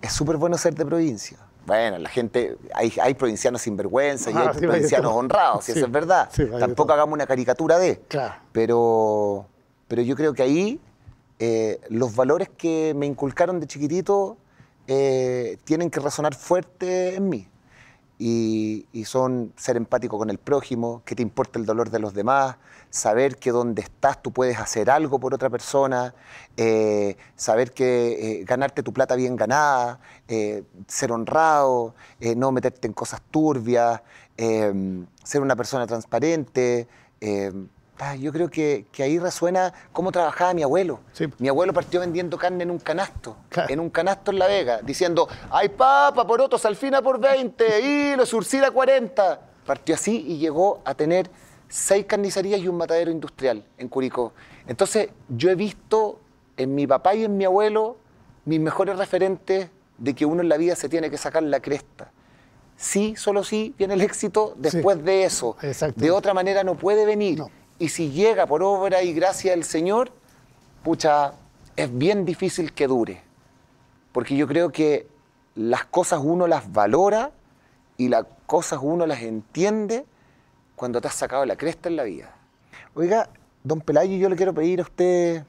Es 0.00 0.12
súper 0.12 0.36
bueno 0.36 0.56
ser 0.56 0.74
de 0.74 0.86
provincia. 0.86 1.36
Bueno, 1.66 1.98
la 1.98 2.08
gente, 2.08 2.56
hay, 2.74 2.92
hay 3.02 3.14
provincianos 3.14 3.60
sinvergüenza 3.62 4.30
y 4.30 4.34
Ah, 4.34 4.38
hay 4.38 4.44
sí, 4.44 4.50
hay 4.54 4.60
de 4.60 4.66
provincianos 4.68 5.12
honrados, 5.12 5.64
si 5.64 5.72
Sí, 5.72 5.78
eso 5.78 5.86
es 5.86 5.92
verdad. 5.92 6.30
sí, 6.32 6.44
de 6.44 6.58
Tampoco 6.58 6.92
hagamos 6.92 7.12
una 7.12 7.26
caricatura 7.26 7.78
de. 7.78 7.98
Claro. 8.08 8.34
Pero, 8.52 9.46
pero 9.88 10.00
yo 10.02 10.14
creo 10.16 10.32
que 10.32 10.42
ahí 10.44 10.80
eh, 11.40 11.80
los 11.90 12.14
valores 12.14 12.48
que 12.56 12.94
me 12.96 13.04
inculcaron 13.06 13.58
de 13.60 13.66
chiquitito 13.66 14.38
eh, 14.90 15.58
tienen 15.64 15.90
que 15.90 16.00
resonar 16.00 16.34
fuerte 16.34 17.14
en 17.14 17.28
mí. 17.28 17.46
Y, 18.18 18.86
son 19.04 19.52
ser 19.56 19.76
empático 19.76 20.18
con 20.18 20.28
el 20.28 20.38
prójimo, 20.38 21.02
que 21.04 21.14
te 21.14 21.22
importa 21.22 21.58
el 21.58 21.66
dolor 21.66 21.90
de 21.90 21.98
los 22.00 22.14
demás, 22.14 22.56
saber 22.90 23.36
que 23.36 23.52
donde 23.52 23.82
estás 23.82 24.20
tú 24.22 24.32
puedes 24.32 24.58
hacer 24.58 24.90
algo 24.90 25.20
por 25.20 25.34
otra 25.34 25.48
persona, 25.50 26.14
eh, 26.56 27.16
saber 27.36 27.72
que 27.72 28.40
eh, 28.40 28.44
ganarte 28.44 28.82
tu 28.82 28.92
plata 28.92 29.14
bien 29.14 29.36
ganada, 29.36 30.00
ser 30.88 31.12
honrado, 31.12 31.94
no 32.36 32.50
meterte 32.50 32.88
en 32.88 32.92
cosas 32.92 33.22
turbias, 33.30 34.02
ser 34.36 35.40
una 35.42 35.56
persona 35.56 35.86
transparente. 35.86 36.88
Ah, 38.00 38.14
yo 38.16 38.32
creo 38.32 38.48
que, 38.50 38.86
que 38.92 39.02
ahí 39.02 39.18
resuena 39.18 39.72
cómo 39.92 40.12
trabajaba 40.12 40.54
mi 40.54 40.62
abuelo. 40.62 41.00
Sí. 41.12 41.26
Mi 41.38 41.48
abuelo 41.48 41.72
partió 41.72 42.00
vendiendo 42.00 42.36
carne 42.38 42.62
en 42.62 42.70
un 42.70 42.78
canasto, 42.78 43.36
Claro. 43.48 43.72
en 43.72 43.80
un 43.80 43.90
canasto 43.90 44.30
en 44.30 44.38
La 44.38 44.46
Vega, 44.46 44.80
diciendo, 44.82 45.28
hay 45.50 45.68
papa, 45.70 46.26
porotos, 46.26 46.64
alfina 46.64 47.02
por 47.02 47.18
20 47.20 47.80
y 47.80 48.16
los 48.16 48.28
surcida 48.28 48.70
40. 48.70 49.40
Partió 49.66 49.94
así 49.94 50.24
y 50.26 50.38
llegó 50.38 50.80
a 50.84 50.94
tener 50.94 51.30
seis 51.68 52.06
carnicerías 52.06 52.60
y 52.60 52.68
un 52.68 52.76
matadero 52.76 53.10
industrial 53.10 53.64
en 53.76 53.88
Curicó. 53.88 54.32
Entonces, 54.66 55.10
yo 55.28 55.50
he 55.50 55.54
visto 55.54 56.20
en 56.56 56.74
mi 56.74 56.86
papá 56.86 57.14
y 57.14 57.24
en 57.24 57.36
mi 57.36 57.44
abuelo 57.44 57.98
mis 58.46 58.58
mejores 58.60 58.96
referentes 58.96 59.68
de 59.98 60.14
que 60.14 60.24
uno 60.24 60.40
en 60.42 60.48
la 60.48 60.56
vida 60.56 60.74
se 60.76 60.88
tiene 60.88 61.10
que 61.10 61.18
sacar 61.18 61.42
la 61.42 61.60
cresta. 61.60 62.10
Sí, 62.76 63.14
solo 63.16 63.42
sí 63.44 63.74
viene 63.76 63.94
el 63.94 64.00
éxito 64.00 64.54
después 64.56 65.04
de 65.04 65.24
eso. 65.24 65.56
exacto. 65.60 66.00
De 66.00 66.10
otra 66.12 66.32
manera 66.32 66.62
no 66.64 66.76
puede 66.76 67.04
venir. 67.04 67.38
No. 67.40 67.50
Y 67.78 67.88
si 67.88 68.10
llega 68.10 68.46
por 68.46 68.62
obra 68.62 69.02
y 69.02 69.12
gracia 69.12 69.52
del 69.52 69.64
Señor, 69.64 70.10
pucha, 70.82 71.34
es 71.76 71.96
bien 71.96 72.24
difícil 72.24 72.72
que 72.72 72.86
dure. 72.86 73.22
Porque 74.12 74.36
yo 74.36 74.48
creo 74.48 74.70
que 74.70 75.06
las 75.54 75.84
cosas 75.84 76.20
uno 76.22 76.46
las 76.46 76.72
valora 76.72 77.30
y 77.96 78.08
las 78.08 78.24
cosas 78.46 78.80
uno 78.82 79.06
las 79.06 79.22
entiende 79.22 80.06
cuando 80.76 81.00
te 81.00 81.08
has 81.08 81.14
sacado 81.14 81.44
la 81.44 81.56
cresta 81.56 81.88
en 81.88 81.96
la 81.96 82.04
vida. 82.04 82.34
Oiga, 82.94 83.28
don 83.62 83.80
Pelayo, 83.80 84.16
yo 84.16 84.28
le 84.28 84.36
quiero 84.36 84.54
pedir 84.54 84.80
a 84.80 84.82
usted 84.82 85.44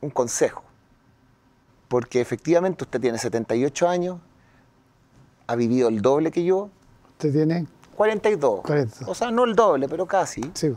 un 0.00 0.10
consejo. 0.10 0.62
Porque 1.88 2.20
efectivamente 2.20 2.84
usted 2.84 3.00
tiene 3.00 3.18
78 3.18 3.88
años, 3.88 4.18
ha 5.46 5.54
vivido 5.54 5.88
el 5.88 6.02
doble 6.02 6.30
que 6.30 6.44
yo, 6.44 6.70
¿Usted 7.16 7.32
tiene? 7.32 7.66
42. 7.96 8.60
42. 8.60 9.08
O 9.08 9.14
sea, 9.14 9.30
no 9.30 9.44
el 9.44 9.54
doble, 9.54 9.88
pero 9.88 10.04
casi. 10.04 10.42
Sí. 10.52 10.74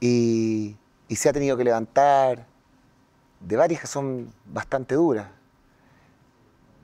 Y, 0.00 0.76
y 1.08 1.16
se 1.16 1.28
ha 1.28 1.32
tenido 1.32 1.56
que 1.56 1.64
levantar 1.64 2.46
de 3.40 3.56
varias 3.56 3.80
que 3.80 3.86
son 3.86 4.32
bastante 4.46 4.94
duras. 4.94 5.28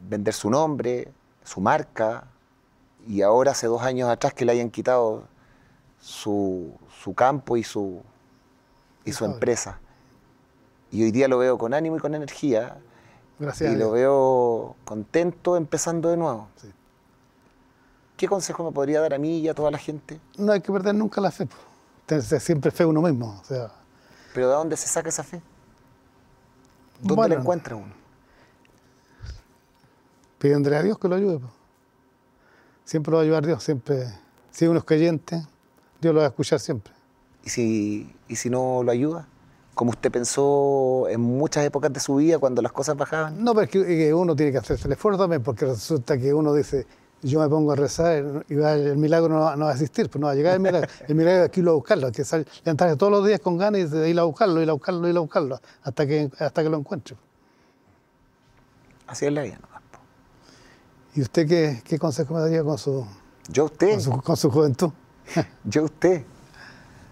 Vender 0.09 0.35
su 0.35 0.51
nombre, 0.51 1.13
su 1.45 1.61
marca, 1.61 2.25
y 3.07 3.23
ahora 3.23 3.53
hace 3.53 3.67
dos 3.67 3.83
años 3.83 4.09
atrás 4.09 4.35
que 4.35 4.45
le 4.45 4.53
hayan 4.53 4.71
quitado 4.71 5.25
su, 6.01 6.73
su 7.03 7.15
campo 7.15 7.57
y 7.57 7.65
su, 7.65 8.03
y 9.05 9.13
su 9.13 9.25
empresa. 9.25 9.79
Y 10.91 11.03
hoy 11.03 11.11
día 11.11 11.29
lo 11.29 11.39
veo 11.39 11.59
con 11.59 11.75
ánimo 11.75 11.97
y 11.97 12.01
con 12.01 12.15
energía, 12.15 12.79
Gracias. 13.39 13.73
y 13.73 13.77
lo 13.77 13.91
veo 13.91 14.77
contento 14.85 15.57
empezando 15.57 16.09
de 16.09 16.17
nuevo. 16.17 16.49
Sí. 16.57 16.71
¿Qué 18.17 18.29
consejo 18.29 18.63
me 18.65 18.71
podría 18.71 19.01
dar 19.01 19.13
a 19.15 19.19
mí 19.19 19.39
y 19.39 19.49
a 19.49 19.55
toda 19.55 19.71
la 19.71 19.79
gente? 19.79 20.21
No 20.39 20.53
hay 20.53 20.61
que 20.61 20.73
perder 20.73 20.95
nunca 20.95 21.21
la 21.21 21.31
fe. 21.31 21.49
Tenerse 22.07 22.39
siempre 22.41 22.71
fe 22.71 22.85
uno 22.85 23.01
mismo. 23.03 23.41
O 23.41 23.45
sea, 23.45 23.71
¿Pero 24.35 24.49
de 24.49 24.55
dónde 24.55 24.77
se 24.77 24.87
saca 24.89 25.09
esa 25.09 25.23
fe? 25.23 25.41
¿Dónde 27.01 27.15
Bueno, 27.15 27.35
la 27.37 27.41
encuentra 27.41 27.77
uno? 27.77 27.93
pidiéndole 30.39 30.77
a 30.77 30.83
Dios 30.83 30.99
que 30.99 31.09
lo 31.09 31.15
ayude. 31.15 31.39
po. 31.39 31.49
Siempre 32.85 33.11
lo 33.11 33.17
va 33.17 33.23
a 33.23 33.25
ayudar 33.25 33.47
Dios. 33.47 33.63
Siempre. 33.63 34.07
Si 34.51 34.67
uno 34.67 34.79
es 34.79 34.85
creyente, 34.85 35.43
Dios 36.01 36.15
lo 36.15 36.21
va 36.21 36.27
a 36.27 36.29
escuchar 36.29 36.61
siempre. 36.61 36.93
¿Y 37.45 37.49
si, 37.51 38.15
y 38.29 38.37
si 38.37 38.51
no 38.51 38.83
lo 38.83 38.91
ayuda? 38.93 39.27
Como 39.75 39.91
usted 39.91 40.13
pensó 40.13 41.09
en 41.09 41.21
muchas 41.21 41.65
épocas 41.65 41.93
de 41.93 41.99
su 41.99 42.17
vida 42.17 42.39
cuando 42.39 42.63
las 42.63 42.73
cosas 42.73 42.97
bajaban. 42.97 43.43
No, 43.43 43.55
pero 43.55 43.65
es 43.65 43.71
que 43.71 44.15
uno 44.15 44.37
tiene 44.37 44.53
que 44.53 44.59
hacerse 44.59 44.87
el 44.87 44.93
esfuerzo 44.93 45.23
también, 45.23 45.43
porque 45.43 45.65
resulta 45.65 46.17
que 46.17 46.33
uno 46.33 46.55
dice, 46.55 46.87
yo 47.25 47.41
me 47.41 47.49
pongo 47.49 47.73
a 47.73 47.77
rezar 47.77 48.45
y 48.49 48.55
va- 48.55 48.75
el 48.75 48.97
milagro 48.97 49.29
no 49.35 49.41
va, 49.41 49.57
no 49.57 49.65
va 49.65 49.71
a 49.71 49.75
existir, 49.75 50.09
pues 50.11 50.21
no 50.21 50.27
va 50.27 50.33
a 50.33 50.37
llegar 50.37 50.55
el 50.55 50.61
milagro. 50.61 50.89
El 51.09 51.15
milagro 51.15 51.45
es 51.45 51.51
que 51.51 51.61
irlo 51.61 51.73
a 51.73 51.75
buscarlo, 51.75 52.07
hay 52.07 52.13
que 52.13 52.25
sal- 52.25 52.47
levantarse 52.65 52.97
todos 52.97 53.11
los 53.13 53.27
días 53.27 53.41
con 53.41 53.57
ganas 53.59 53.81
y 53.81 53.85
de 53.85 54.11
ir 54.11 54.19
a 54.21 54.25
buscarlo, 54.25 54.61
ir 54.63 54.69
a 54.71 54.75
buscarlo, 54.75 55.09
ir 55.09 55.17
a 55.17 55.21
buscarlo, 55.21 55.61
hasta 55.83 56.07
que, 56.07 56.31
hasta 56.39 56.63
que 56.63 56.69
lo 56.69 56.77
encuentre. 56.79 57.17
Así 59.07 59.27
es 59.27 59.33
la 59.33 59.43
vida. 59.43 59.59
po. 59.61 59.69
¿Y 61.15 61.23
usted 61.23 61.47
qué, 61.49 61.83
qué 61.85 61.99
consejo 61.99 62.35
me 62.35 62.41
daría 62.41 62.63
con 62.63 62.77
su, 62.79 63.07
Yo 63.49 63.65
usted, 63.67 63.93
con 63.93 64.01
su, 64.01 64.11
con 64.23 64.37
su 64.37 64.51
juventud? 64.51 64.91
yo 65.65 65.85
usted. 65.85 66.23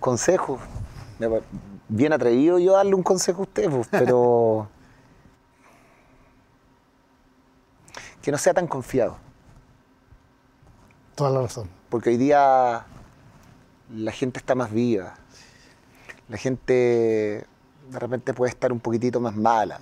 Consejo. 0.00 0.58
Bien 1.88 2.12
atrevido 2.12 2.58
yo 2.58 2.72
darle 2.72 2.94
un 2.94 3.02
consejo 3.02 3.40
a 3.40 3.42
usted, 3.44 3.70
pues, 3.70 3.86
pero... 3.90 4.68
que 8.20 8.30
no 8.30 8.38
sea 8.38 8.54
tan 8.54 8.66
confiado. 8.66 9.16
Toda 11.14 11.30
la 11.30 11.42
razón. 11.42 11.68
Porque 11.90 12.10
hoy 12.10 12.16
día 12.16 12.84
la 13.94 14.12
gente 14.12 14.38
está 14.38 14.54
más 14.54 14.72
viva. 14.72 15.14
La 16.28 16.36
gente 16.38 16.72
de 17.90 17.98
repente 17.98 18.32
puede 18.32 18.50
estar 18.50 18.72
un 18.72 18.80
poquitito 18.80 19.20
más 19.20 19.36
mala. 19.36 19.80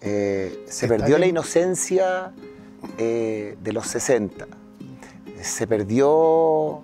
Eh, 0.00 0.64
se 0.68 0.86
Está 0.86 0.96
perdió 0.96 1.18
la 1.18 1.26
inocencia 1.26 2.32
eh, 2.96 3.58
de 3.62 3.72
los 3.72 3.86
60. 3.88 4.46
Se 5.42 5.66
perdió 5.66 6.82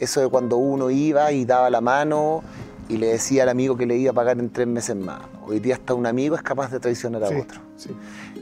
eso 0.00 0.20
de 0.20 0.28
cuando 0.28 0.56
uno 0.56 0.90
iba 0.90 1.30
y 1.32 1.44
daba 1.44 1.70
la 1.70 1.80
mano 1.80 2.42
y 2.88 2.96
le 2.98 3.08
decía 3.08 3.44
al 3.44 3.48
amigo 3.48 3.76
que 3.76 3.86
le 3.86 3.96
iba 3.96 4.10
a 4.10 4.14
pagar 4.14 4.38
en 4.38 4.50
tres 4.50 4.66
meses 4.66 4.96
más. 4.96 5.20
Hoy 5.46 5.60
día 5.60 5.74
hasta 5.76 5.94
un 5.94 6.06
amigo 6.06 6.34
es 6.36 6.42
capaz 6.42 6.70
de 6.72 6.80
traicionar 6.80 7.22
a 7.24 7.28
Sí, 7.28 7.34
otro. 7.34 7.60
sí. 7.76 7.90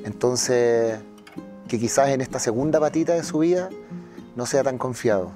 Entonces, 0.05 0.98
que 1.68 1.79
quizás 1.79 2.09
en 2.11 2.20
esta 2.20 2.38
segunda 2.38 2.81
patita 2.81 3.14
de 3.14 3.22
su 3.24 3.38
vida 3.40 3.68
no 4.37 4.47
sea 4.47 4.62
tan 4.62 4.79
confiado, 4.79 5.31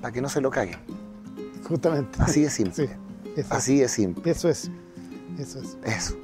para 0.00 0.12
que 0.12 0.20
no 0.20 0.28
se 0.28 0.40
lo 0.40 0.50
caguen. 0.50 0.78
Justamente. 1.66 2.18
Así 2.20 2.42
de 2.42 2.50
simple. 2.50 2.74
Sí, 2.74 2.92
eso, 3.36 3.54
Así 3.54 3.78
de 3.78 3.88
simple. 3.88 4.30
eso 4.30 4.48
es. 4.48 4.70
Eso 5.38 5.60
es. 5.60 5.78
Eso. 5.84 6.16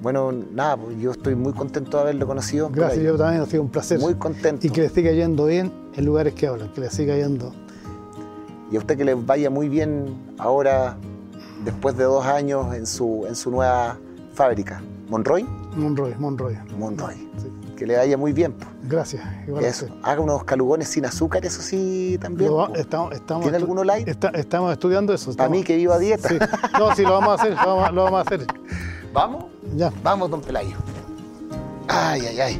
Bueno, 0.00 0.32
nada, 0.32 0.76
pues 0.76 0.98
yo 0.98 1.10
estoy 1.10 1.34
muy 1.34 1.52
contento 1.52 1.96
de 1.96 2.02
haberlo 2.04 2.26
conocido. 2.26 2.70
Gracias, 2.70 3.04
yo 3.04 3.16
también, 3.16 3.42
ha 3.42 3.46
sido 3.46 3.62
un 3.62 3.68
placer. 3.68 3.98
Muy 3.98 4.14
contento. 4.14 4.66
Y 4.66 4.70
que 4.70 4.82
le 4.82 4.88
siga 4.88 5.10
yendo 5.10 5.46
bien 5.46 5.72
en 5.94 6.04
lugares 6.04 6.34
que 6.34 6.46
hablan, 6.46 6.72
que 6.72 6.80
le 6.80 6.90
siga 6.90 7.16
yendo. 7.16 7.52
Y 8.70 8.76
a 8.76 8.78
usted 8.78 8.96
que 8.96 9.04
le 9.04 9.14
vaya 9.14 9.50
muy 9.50 9.68
bien 9.68 10.14
ahora, 10.38 10.96
después 11.64 11.96
de 11.96 12.04
dos 12.04 12.24
años 12.24 12.74
en 12.74 12.86
su, 12.86 13.24
en 13.26 13.34
su 13.34 13.50
nueva 13.50 13.98
fábrica. 14.34 14.82
¿Monroy? 15.08 15.44
Monroy, 15.76 16.14
Monroy. 16.18 16.56
Monroy. 16.78 17.14
Sí. 17.38 17.67
Que 17.78 17.86
le 17.86 17.96
vaya 17.96 18.16
muy 18.18 18.32
bien. 18.32 18.52
pues. 18.54 18.68
Gracias. 18.82 19.22
igual 19.46 19.64
a 19.64 19.68
Eso. 19.68 19.86
Haga 20.02 20.20
unos 20.20 20.42
calugones 20.42 20.88
sin 20.88 21.04
azúcar, 21.06 21.46
eso 21.46 21.62
sí, 21.62 22.18
también. 22.20 22.50
Lo 22.50 22.74
estamos, 22.74 23.12
estamos 23.12 23.42
¿Tiene 23.44 23.56
alguno 23.56 23.84
light? 23.84 24.08
está- 24.08 24.30
estamos 24.30 24.72
estudiando 24.72 25.14
eso. 25.14 25.32
Para 25.36 25.48
mí 25.48 25.62
que 25.62 25.76
vivo 25.76 25.92
a 25.92 25.98
dieta. 26.00 26.28
Sí. 26.28 26.38
No, 26.76 26.92
sí, 26.96 27.02
lo 27.04 27.12
vamos 27.12 27.28
a 27.38 27.42
hacer, 27.42 27.52
lo 27.52 27.66
vamos, 27.76 27.88
a- 27.88 27.92
lo 27.92 28.02
vamos 28.04 28.18
a 28.18 28.22
hacer. 28.22 28.46
¿Vamos? 29.12 29.44
Ya. 29.76 29.92
Vamos, 30.02 30.28
don 30.28 30.40
Pelayo. 30.40 30.76
Ay, 31.86 32.22
ay, 32.26 32.40
ay. 32.40 32.54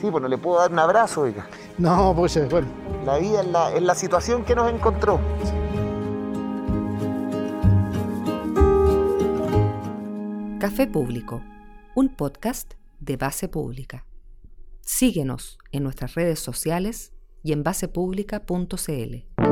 Sí, 0.00 0.08
pues 0.08 0.22
no 0.22 0.28
le 0.28 0.38
puedo 0.38 0.60
dar 0.60 0.70
un 0.70 0.78
abrazo, 0.78 1.22
oiga. 1.22 1.44
No, 1.76 2.14
pues 2.14 2.38
bueno. 2.48 2.68
La 3.04 3.18
vida 3.18 3.40
es 3.40 3.46
la, 3.48 3.72
es 3.74 3.82
la 3.82 3.94
situación 3.96 4.44
que 4.44 4.54
nos 4.54 4.70
encontró. 4.70 5.18
Café 10.60 10.86
Público, 10.86 11.40
un 11.94 12.08
podcast 12.08 12.74
de 13.00 13.16
base 13.16 13.48
pública. 13.48 14.04
Síguenos 14.90 15.58
en 15.70 15.82
nuestras 15.82 16.14
redes 16.14 16.40
sociales 16.40 17.12
y 17.42 17.52
en 17.52 17.62
basepública.cl. 17.62 19.47